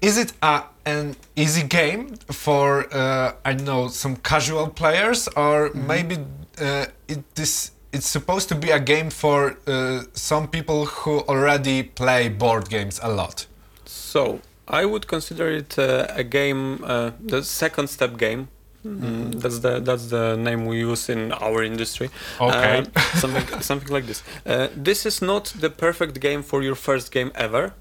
[0.00, 5.70] is it a, an easy game for uh, I don't know some casual players, or
[5.74, 6.18] maybe
[6.60, 11.82] uh, it this it's supposed to be a game for uh, some people who already
[11.82, 13.46] play board games a lot?
[13.84, 18.48] So I would consider it uh, a game, uh, the second step game.
[18.86, 22.08] Mm, that's the that's the name we use in our industry.
[22.40, 22.86] Okay.
[22.96, 24.22] Uh, something something like this.
[24.46, 27.74] Uh, this is not the perfect game for your first game ever,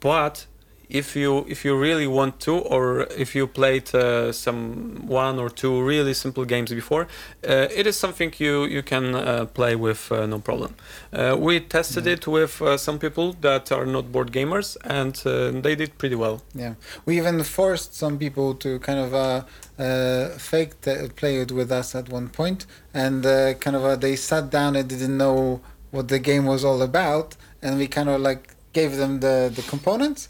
[0.00, 0.46] but
[0.88, 5.50] if you if you really want to, or if you played uh, some one or
[5.50, 7.08] two really simple games before,
[7.48, 10.74] uh, it is something you you can uh, play with uh, no problem.
[11.12, 15.14] Uh, we tested it with uh, some people that are not board gamers, and
[15.62, 16.42] they did pretty well.
[16.54, 16.74] Yeah,
[17.04, 19.42] we even forced some people to kind of uh,
[19.78, 23.96] uh, fake t- play it with us at one point, and uh, kind of uh,
[23.96, 25.60] they sat down and didn't know
[25.90, 29.62] what the game was all about, and we kind of like gave them the the
[29.62, 30.28] components,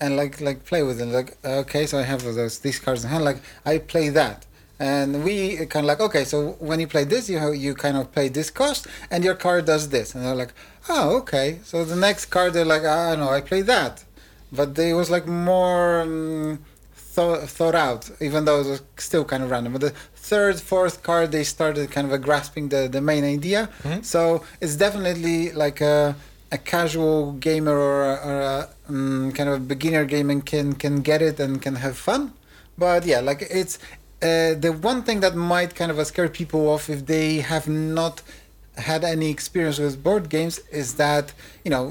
[0.00, 1.12] and like like play with them.
[1.12, 3.24] Like okay, so I have those these cards in hand.
[3.24, 4.46] Like I play that.
[4.80, 7.96] And we kind of like okay, so when you play this, you have, you kind
[7.96, 10.52] of play this cost, and your card does this, and they're like,
[10.88, 11.60] oh okay.
[11.64, 14.04] So the next card, they're like, ah, no, I play that,
[14.50, 16.58] but they was like more um,
[17.14, 19.72] thought, thought out, even though it was still kind of random.
[19.74, 23.68] But the third, fourth card, they started kind of uh, grasping the, the main idea.
[24.02, 26.16] So it's definitely like a,
[26.54, 30.94] a casual gamer or a, or a um, kind of a beginner gaming can can
[31.10, 32.22] get it and can have fun.
[32.84, 33.74] But yeah, like it's
[34.22, 37.66] uh, the one thing that might kind of uh, scare people off if they have
[37.68, 38.14] not
[38.90, 41.26] had any experience with board games is that
[41.64, 41.84] you know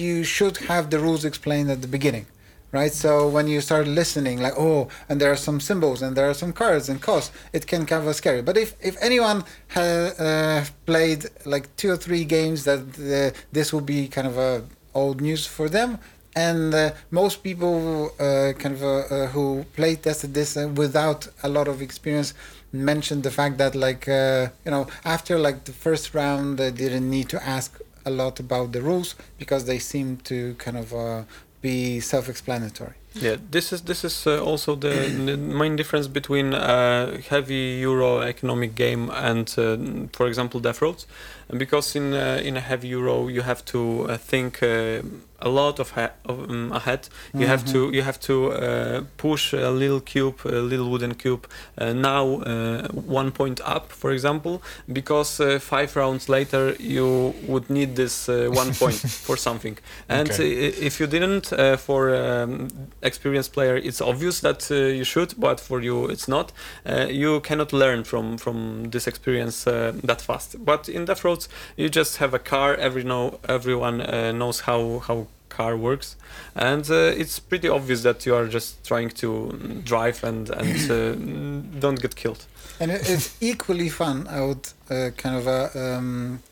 [0.00, 2.26] you should have the rules explained at the beginning
[2.72, 2.92] right?
[2.92, 6.34] So when you start listening like oh and there are some symbols and there are
[6.34, 8.42] some cards and costs it can kind of scary.
[8.42, 13.72] But if if anyone has uh, played like two or three games that uh, this
[13.72, 14.62] will be kind of a
[14.94, 15.98] old news for them.
[16.36, 21.48] And uh, most people uh, kind of uh, uh, who play tested this without a
[21.48, 22.34] lot of experience
[22.72, 27.28] mentioned the fact that like you know after like the first round they didn't need
[27.28, 31.22] to ask a lot about the rules because they seem to kind of uh,
[31.60, 32.94] be self-explanatory.
[33.14, 38.20] Yeah, this is this is uh, also the, the main difference between a heavy Euro
[38.20, 39.76] economic game and, uh,
[40.12, 41.06] for example, Death Roads,
[41.48, 45.02] because in uh, in a heavy Euro you have to uh, think uh,
[45.42, 47.08] a lot of, ha- of um, ahead.
[47.34, 51.46] You have to you have to uh, push a little cube, a little wooden cube,
[51.78, 54.60] uh, now uh, one point up, for example,
[54.92, 58.94] because uh, five rounds later you would need this uh, one point
[59.26, 59.78] for something.
[60.08, 60.44] And Okay.
[60.68, 62.68] i- if you didn't, uh, for um,
[63.02, 66.52] experienced player, it's obvious that uh, you should, but for you it's not.
[66.86, 70.56] Uh, you cannot learn from from this experience uh, that fast.
[70.64, 72.74] But in Death Roads, you just have a car.
[72.74, 76.16] Every know everyone uh, knows how how car works,
[76.54, 79.52] and uh, it's pretty obvious that you are just trying to
[79.84, 82.46] drive and and uh, don't get killed.
[82.80, 84.26] And it's equally fun.
[84.28, 86.42] I would uh, kind of uh, um,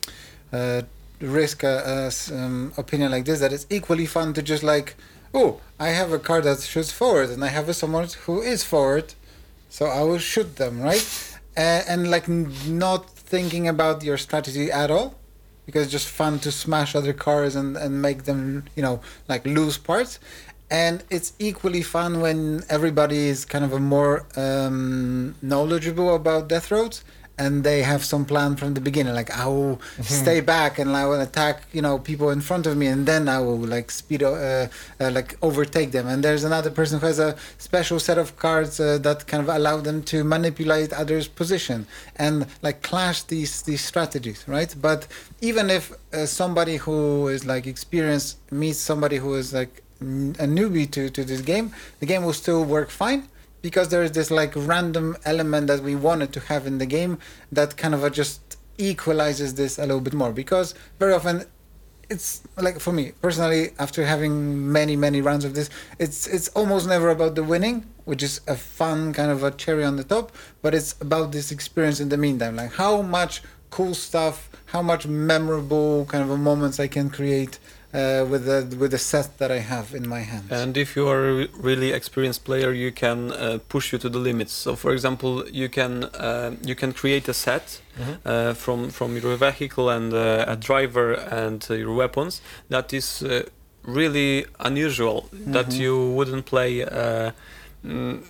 [0.53, 0.83] uh,
[1.21, 4.97] risk a, a um, opinion like this that it's equally fun to just like,
[5.33, 9.15] oh, I have a car that shoots forward, and I have someone who is forward,
[9.71, 11.07] so I will shoot them, right?
[11.57, 15.15] And like not thinking about your strategy at all,
[15.69, 19.45] because it's just fun to smash other cars and and make them, you know, like
[19.45, 20.19] lose parts.
[20.71, 26.71] And it's equally fun when everybody is kind of a more um, knowledgeable about death
[26.71, 27.05] roads
[27.39, 31.05] and they have some plan from the beginning like i will stay back and i
[31.07, 34.23] will attack you know people in front of me and then i will like speed
[34.23, 34.67] uh,
[35.01, 36.07] uh, like overtake them.
[36.09, 39.49] And there's another person who has a special set of cards uh, that kind of
[39.49, 41.87] allow them to manipulate others position
[42.17, 44.75] and like clash these these strategies right?
[44.89, 45.07] But
[45.41, 50.47] even if uh, somebody who is like experienced meets somebody who is like n- a
[50.59, 51.67] newbie to to this game
[52.01, 53.23] the game will still work fine
[53.69, 57.19] because there is this like random element that we wanted to have in the game
[57.53, 61.45] that kind of just equalizes this a little bit more because very often
[62.09, 64.33] it's like for me personally after having
[64.73, 68.57] many many rounds of this it's it's almost never about the winning which is a
[68.57, 72.17] fun kind of a cherry on the top but it's about this experience in the
[72.17, 77.59] meantime like how much cool stuff how much memorable kind of moments i can create
[77.95, 80.45] uh, with the with the set that i have in my hand.
[80.51, 84.19] And if you are a really experienced player, you can uh, push you to the
[84.19, 84.53] limits.
[84.53, 87.81] So, for example, you can uh, you can create a set
[88.25, 93.23] uh, from from your vehicle and uh, a driver and uh, your weapons that is
[93.23, 93.43] uh,
[93.85, 95.29] really unusual.
[95.33, 95.79] That Mhm.
[95.81, 96.83] you wouldn't play.
[96.85, 97.31] Uh,
[97.85, 98.23] mm,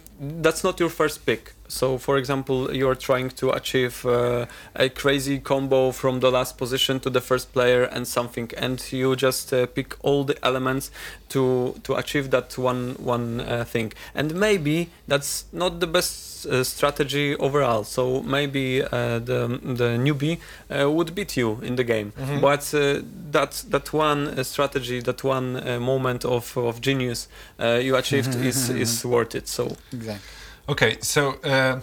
[0.43, 1.55] that's not your first pick.
[1.69, 6.57] So, for example, you are trying to achieve uh, a crazy combo from the last
[6.59, 10.91] position to the first player and something, and you just uh, pick all the elements
[11.29, 13.93] to to achieve that one one uh, thing.
[14.15, 17.85] And maybe that's not the best uh, strategy overall.
[17.85, 20.39] So maybe uh, the the newbie
[20.71, 22.41] uh, would beat you in the game, Mhm.
[22.41, 23.03] but uh,
[23.33, 27.29] that that one uh, strategy, that one uh, moment of of genius
[27.61, 29.49] uh, you achieved is is worth it.
[29.49, 29.77] So.
[29.93, 30.38] exactly
[30.69, 31.81] Okay, so uh,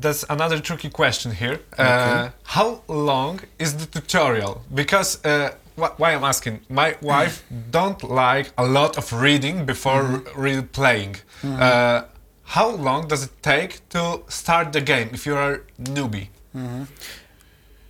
[0.00, 1.58] that's another tricky question here.
[1.78, 4.62] Uh, How long is the tutorial?
[4.74, 10.02] Because uh, wh- why I'm asking, my wife don't like a lot of reading before
[10.02, 10.26] Mm-hmm.
[10.36, 11.16] r- real playing.
[11.42, 12.02] Uh,
[12.44, 16.28] how long does it take to start the game if you are newbie?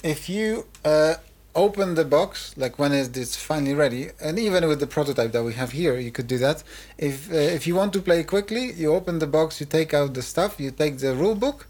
[0.02, 1.14] if you uh,
[1.54, 4.10] open the box like when it's finally ready.
[4.20, 6.62] And even with the prototype that we have here you could do that.
[6.98, 10.14] If uh, if you want to play quickly you open the box you take out
[10.14, 11.66] the stuff you take the rule book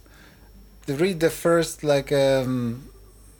[0.89, 2.90] read the first like um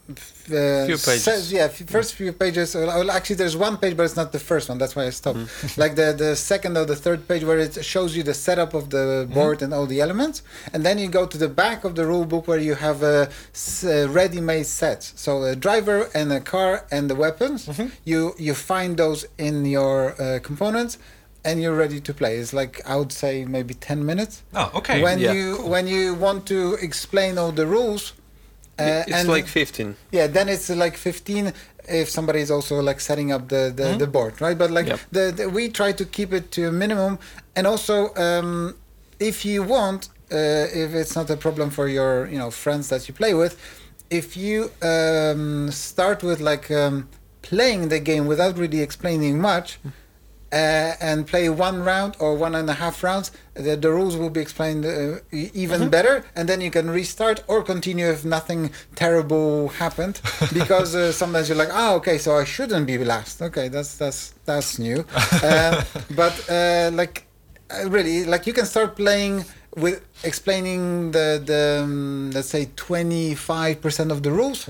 [0.09, 1.51] uh, Few pages.
[1.51, 2.75] yeah, f- first few pages.
[2.75, 4.77] uh, Well, actually, there's one page, but it's not the first one.
[4.77, 5.39] That's why I stopped.
[5.77, 8.89] like the the second or the third page, where it shows you the setup of
[8.89, 10.43] the board and all the elements,
[10.73, 13.29] and then you go to the back of the rule book where you have a,
[13.53, 15.01] s- a ready-made set.
[15.03, 17.69] So a driver and a car and the weapons.
[18.03, 20.97] You you find those in your uh, components.
[21.43, 22.33] And you're ready to play.
[22.37, 24.43] It's like I would say maybe ten minutes.
[24.53, 25.01] Oh, okay.
[25.01, 25.33] when Yeah.
[25.33, 28.13] you when you want to explain all the rules,
[28.81, 29.95] uh, it's like 15.
[30.11, 31.53] yeah, then it's like 15
[31.89, 34.57] if somebody is also like setting up the the, the board, right?
[34.57, 34.99] But like Yep.
[35.11, 37.17] the, the we try to keep it to a minimum,
[37.55, 38.75] and also um,
[39.19, 43.07] if you want, uh, if it's not a problem for your you know friends that
[43.07, 43.53] you play with,
[44.09, 47.07] if you um, start with like um,
[47.41, 49.79] playing the game without really explaining much.
[50.51, 54.29] Uh, and play one round or one and a half rounds, the, the rules will
[54.29, 59.69] be explained uh, even better, and then you can restart or continue if nothing terrible
[59.69, 60.19] happened.
[60.53, 63.41] Because uh, sometimes you're like, oh, okay, so I shouldn't be last.
[63.41, 65.05] Okay, that's that's that's new.
[65.15, 65.83] uh,
[66.21, 67.27] but uh, like,
[67.69, 69.45] uh, really, like you can start playing
[69.77, 74.67] with explaining the the um, let's say twenty five percent of the rules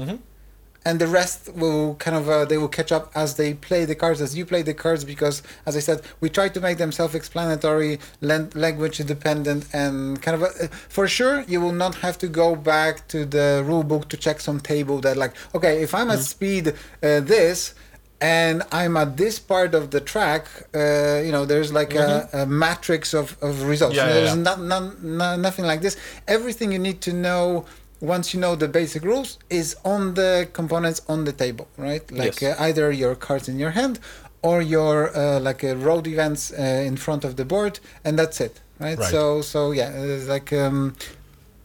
[0.86, 3.96] and the rest will kind of uh, they will catch up as they play the
[3.96, 6.92] cards as you play the cards because as i said we try to make them
[6.92, 12.28] self-explanatory lan- language independent and kind of a, for sure you will not have to
[12.28, 16.10] go back to the rule book to check some table that like okay if i'm
[16.10, 17.76] at speed uh, this
[18.22, 22.46] and I'm at this part of the track, uh, you know, there's like a, a
[22.46, 23.96] matrix of, of results.
[23.96, 24.44] Yeah, yeah, there's yeah.
[24.44, 25.98] not, none, no, nothing like this.
[26.28, 27.66] Everything you need to know
[28.02, 32.12] once you know the basic rules is on the components on the table, right?
[32.12, 32.60] Like Yes.
[32.60, 34.00] uh, either your cards in your hand
[34.42, 38.42] or your uh, like uh, road events uh, in front of the board, and that's
[38.42, 38.98] it, right?
[38.98, 39.12] Right.
[39.12, 40.96] So so yeah, it's like um,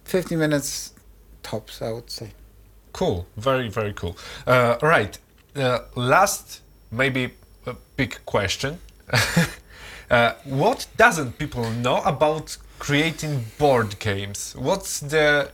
[0.05, 0.93] 50 minutes
[1.43, 2.33] tops, I would say.
[2.93, 4.17] Cool, very very cool.
[4.47, 5.19] Uh, right,
[5.57, 6.61] uh, last
[6.91, 7.31] maybe
[7.67, 8.79] a big question.
[10.11, 14.55] uh, what doesn't people know about creating board games?
[14.59, 15.51] What's the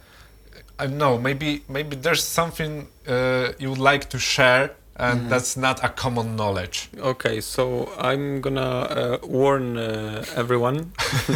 [0.82, 1.16] I don't know.
[1.16, 6.34] Maybe maybe there's something uh, you would like to share, and that's not a common
[6.34, 6.88] knowledge.
[6.98, 10.92] Okay, so I'm gonna uh, warn uh, everyone,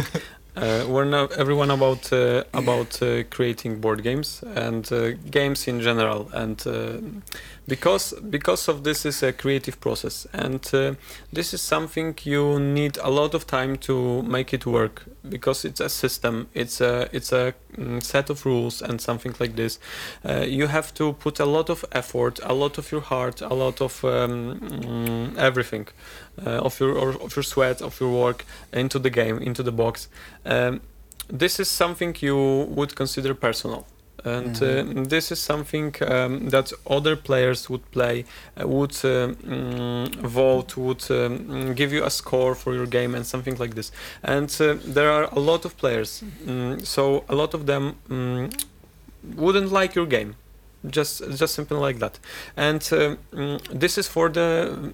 [0.57, 6.29] uh, warn everyone about uh, about uh, creating board games and uh, games in general,
[6.33, 6.97] and uh,
[7.67, 10.93] because because of this is a creative process, and uh,
[11.33, 15.81] this is something you need a lot of time to make it work because it's
[15.81, 19.79] a system, it's a it's a mm, set of rules and something like this.
[20.23, 23.53] Uh, you have to put a lot of effort, a lot of your heart, a
[23.53, 25.87] lot of um, mm, everything,
[26.45, 30.07] uh, of your of your sweat, of your work into the game, into the box.
[30.45, 30.79] Um,
[31.29, 33.85] this is something you would consider personal.
[34.27, 38.25] And uh, this is something um, that other players would play,
[38.59, 43.15] uh, would uh, mm, vote, would um, mm, give you a score for your game,
[43.15, 43.91] and something like this.
[44.23, 48.49] And uh, there are a lot of players, mm, so a lot of them mm,
[49.35, 50.35] wouldn't like your game.
[50.89, 52.19] Just just simple like that.
[52.55, 54.47] And mm, this is for the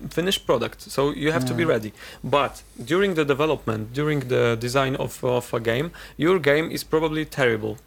[0.10, 1.70] finished product so you have to be Mm.
[1.70, 1.92] ready.
[2.24, 7.26] But during the development during the design of, of a game your game is probably
[7.26, 7.78] terrible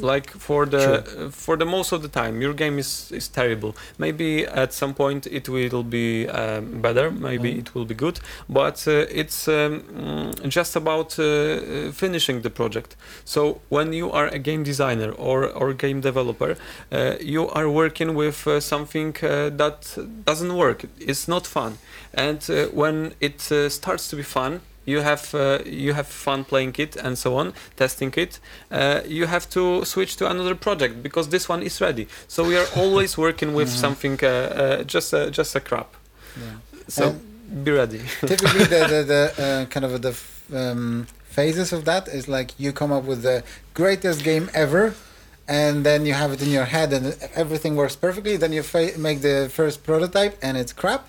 [0.00, 3.74] like for the uh, for the most of the time your game is is terrible.
[3.98, 7.58] Maybe at some point it will be um, better maybe Mhm.
[7.58, 12.50] it will be good but uh, it's um, mm, just about uh, uh, finishing the
[12.50, 12.96] project.
[13.24, 16.56] So when you are a game designer or or game developer
[16.92, 19.96] uh, you are working with uh, something uh, that
[20.26, 20.84] doesn't work.
[20.98, 21.78] It's not fun.
[22.14, 26.44] And uh, when it uh, starts to be fun you have uh, you have fun
[26.44, 28.40] playing it and so on testing it.
[28.70, 32.06] Uh, you have to switch to another project because this one is ready.
[32.28, 33.80] So we are always working with Mhm.
[33.84, 35.88] something uh, uh, just a, just a crap.
[36.36, 36.44] Yeah.
[36.88, 38.00] so And- be ready.
[38.20, 42.48] typically the the, the uh, kind of the f- um, phases of that is like
[42.58, 43.42] you come up with the
[43.74, 44.94] greatest game ever
[45.48, 47.04] and then you have it in your head and
[47.34, 48.36] everything works perfectly.
[48.36, 51.02] Then you fa- make the first prototype and it's crap.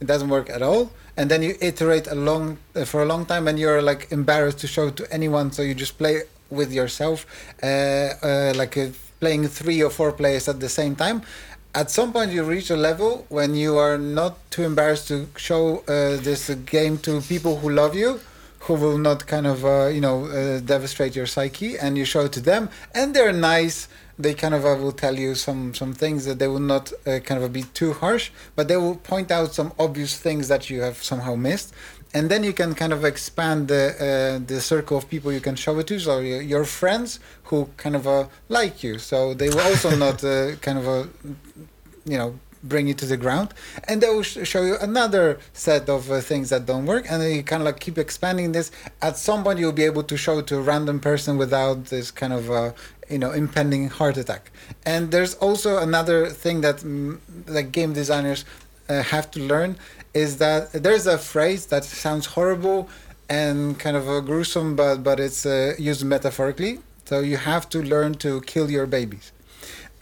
[0.00, 3.24] It doesn't work at all and then you iterate a long uh, for a long
[3.26, 7.26] time and you're like embarrassed to show to anyone so you just play with yourself
[7.62, 8.88] uh, uh, like uh,
[9.20, 11.22] playing three or four players at the same time.
[11.74, 15.78] At some point you reach a level when you are not too embarrassed to show
[15.78, 18.20] uh, this game to people who love you
[18.60, 22.22] who will not kind of uh, you know uh, devastate your psyche and you show
[22.28, 23.88] it to them and they're nice
[24.18, 27.18] they kind of uh, will tell you some some things that they will not uh,
[27.20, 30.80] kind of be too harsh but they will point out some obvious things that you
[30.82, 31.74] have somehow missed.
[32.16, 35.56] And then you can kind of expand the uh, the circle of people you can
[35.56, 35.98] show it to.
[35.98, 38.98] So your, your friends who kind of uh, like you.
[38.98, 41.06] So they will also not uh, kind of uh,
[42.04, 43.52] you know bring you to the ground.
[43.88, 47.06] And they will sh- show you another set of uh, things that don't work.
[47.10, 48.70] And then you kind of like keep expanding this.
[49.02, 52.10] At some point you'll be able to show it to a random person without this
[52.10, 52.72] kind of uh,
[53.10, 54.50] you know impending heart attack.
[54.84, 58.44] And there's also another thing that mm, like game designers
[58.88, 59.76] uh, have to learn
[60.12, 62.88] is that there's a phrase that sounds horrible
[63.28, 66.80] and kind of uh, gruesome but but it's uh, used metaphorically.
[67.04, 69.32] So you have to learn to kill your babies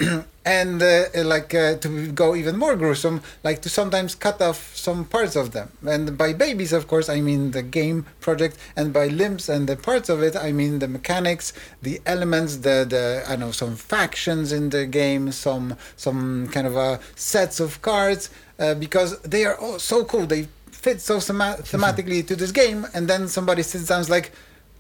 [0.45, 5.05] and uh, like uh, to go even more gruesome, like to sometimes cut off some
[5.05, 5.71] parts of them.
[5.87, 9.77] And by babies, of course, I mean the game project, and by limbs and the
[9.77, 14.53] parts of it, I mean the mechanics, the elements, the the I know some factions
[14.53, 19.57] in the game, some some kind of uh, sets of cards, uh, because they are
[19.57, 20.27] all so cool.
[20.27, 24.11] They fit so thema- thematically to this game, and then somebody sits down and is
[24.11, 24.33] like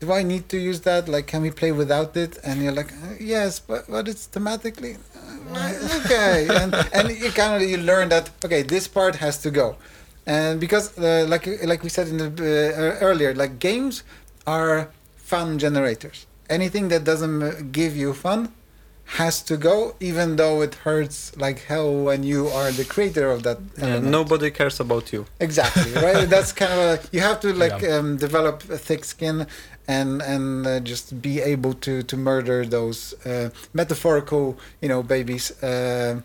[0.03, 1.03] do I need to use that?
[1.14, 2.32] Like, can we play without it?
[2.46, 6.36] And you're like, uh, yes, but but it's thematically uh, okay.
[6.61, 9.66] and and you kind of you learn that okay, this part has to go,
[10.26, 13.94] and because uh, like like we said in the uh, earlier, like games
[14.59, 14.76] are
[15.30, 16.18] fun generators.
[16.59, 18.40] Anything that doesn't uh, give you fun
[19.20, 23.42] has to go, even though it hurts like hell when you are the creator of
[23.46, 23.59] that.
[23.78, 25.22] Yeah, nobody cares about you.
[25.46, 26.28] Exactly, right?
[26.34, 27.96] That's kind of a, you have to like Yeah.
[27.98, 29.36] um, develop a thick skin
[29.89, 35.51] and and uh, just be able to to murder those uh, metaphorical, you know, babies
[35.62, 36.20] uh,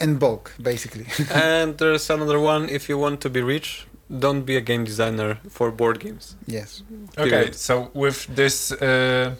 [0.00, 1.06] in bulk, basically.
[1.34, 2.68] and there's another one.
[2.68, 3.86] If you want to be rich,
[4.18, 6.36] don't be a game designer for board games.
[6.46, 6.82] yes.
[7.18, 7.54] Okay, Period.
[7.54, 9.34] so with this uh,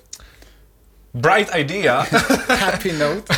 [1.15, 2.03] bright idea,
[2.49, 3.29] Happy note.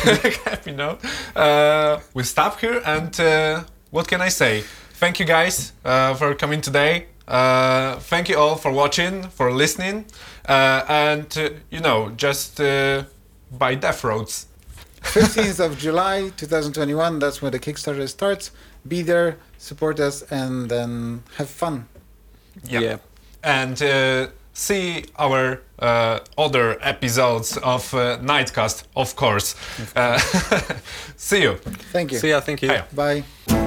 [0.45, 0.99] happy note,
[1.35, 2.81] uh, we stop here.
[2.85, 4.63] And uh, what can I say?
[4.99, 7.05] Thank you guys uh, for coming today.
[7.27, 10.05] Uh, thank you all for watching, for listening,
[10.47, 13.03] uh, and uh, you know, just uh,
[13.51, 14.47] buy Death Roads.
[15.01, 17.19] 15th of July 2021.
[17.19, 18.51] That's when the Kickstarter starts.
[18.87, 21.87] Be there, support us, and then have fun.
[22.63, 22.97] Yeah.
[23.43, 29.55] and uh, see our uh, other episodes of uh, Nightcast, of course.
[29.95, 30.17] Uh,
[31.17, 31.55] see you.
[31.91, 32.17] Thank you.
[32.19, 32.39] See ya.
[32.39, 32.69] Thank you.
[32.69, 32.85] Hiya.
[32.93, 33.64] Bye.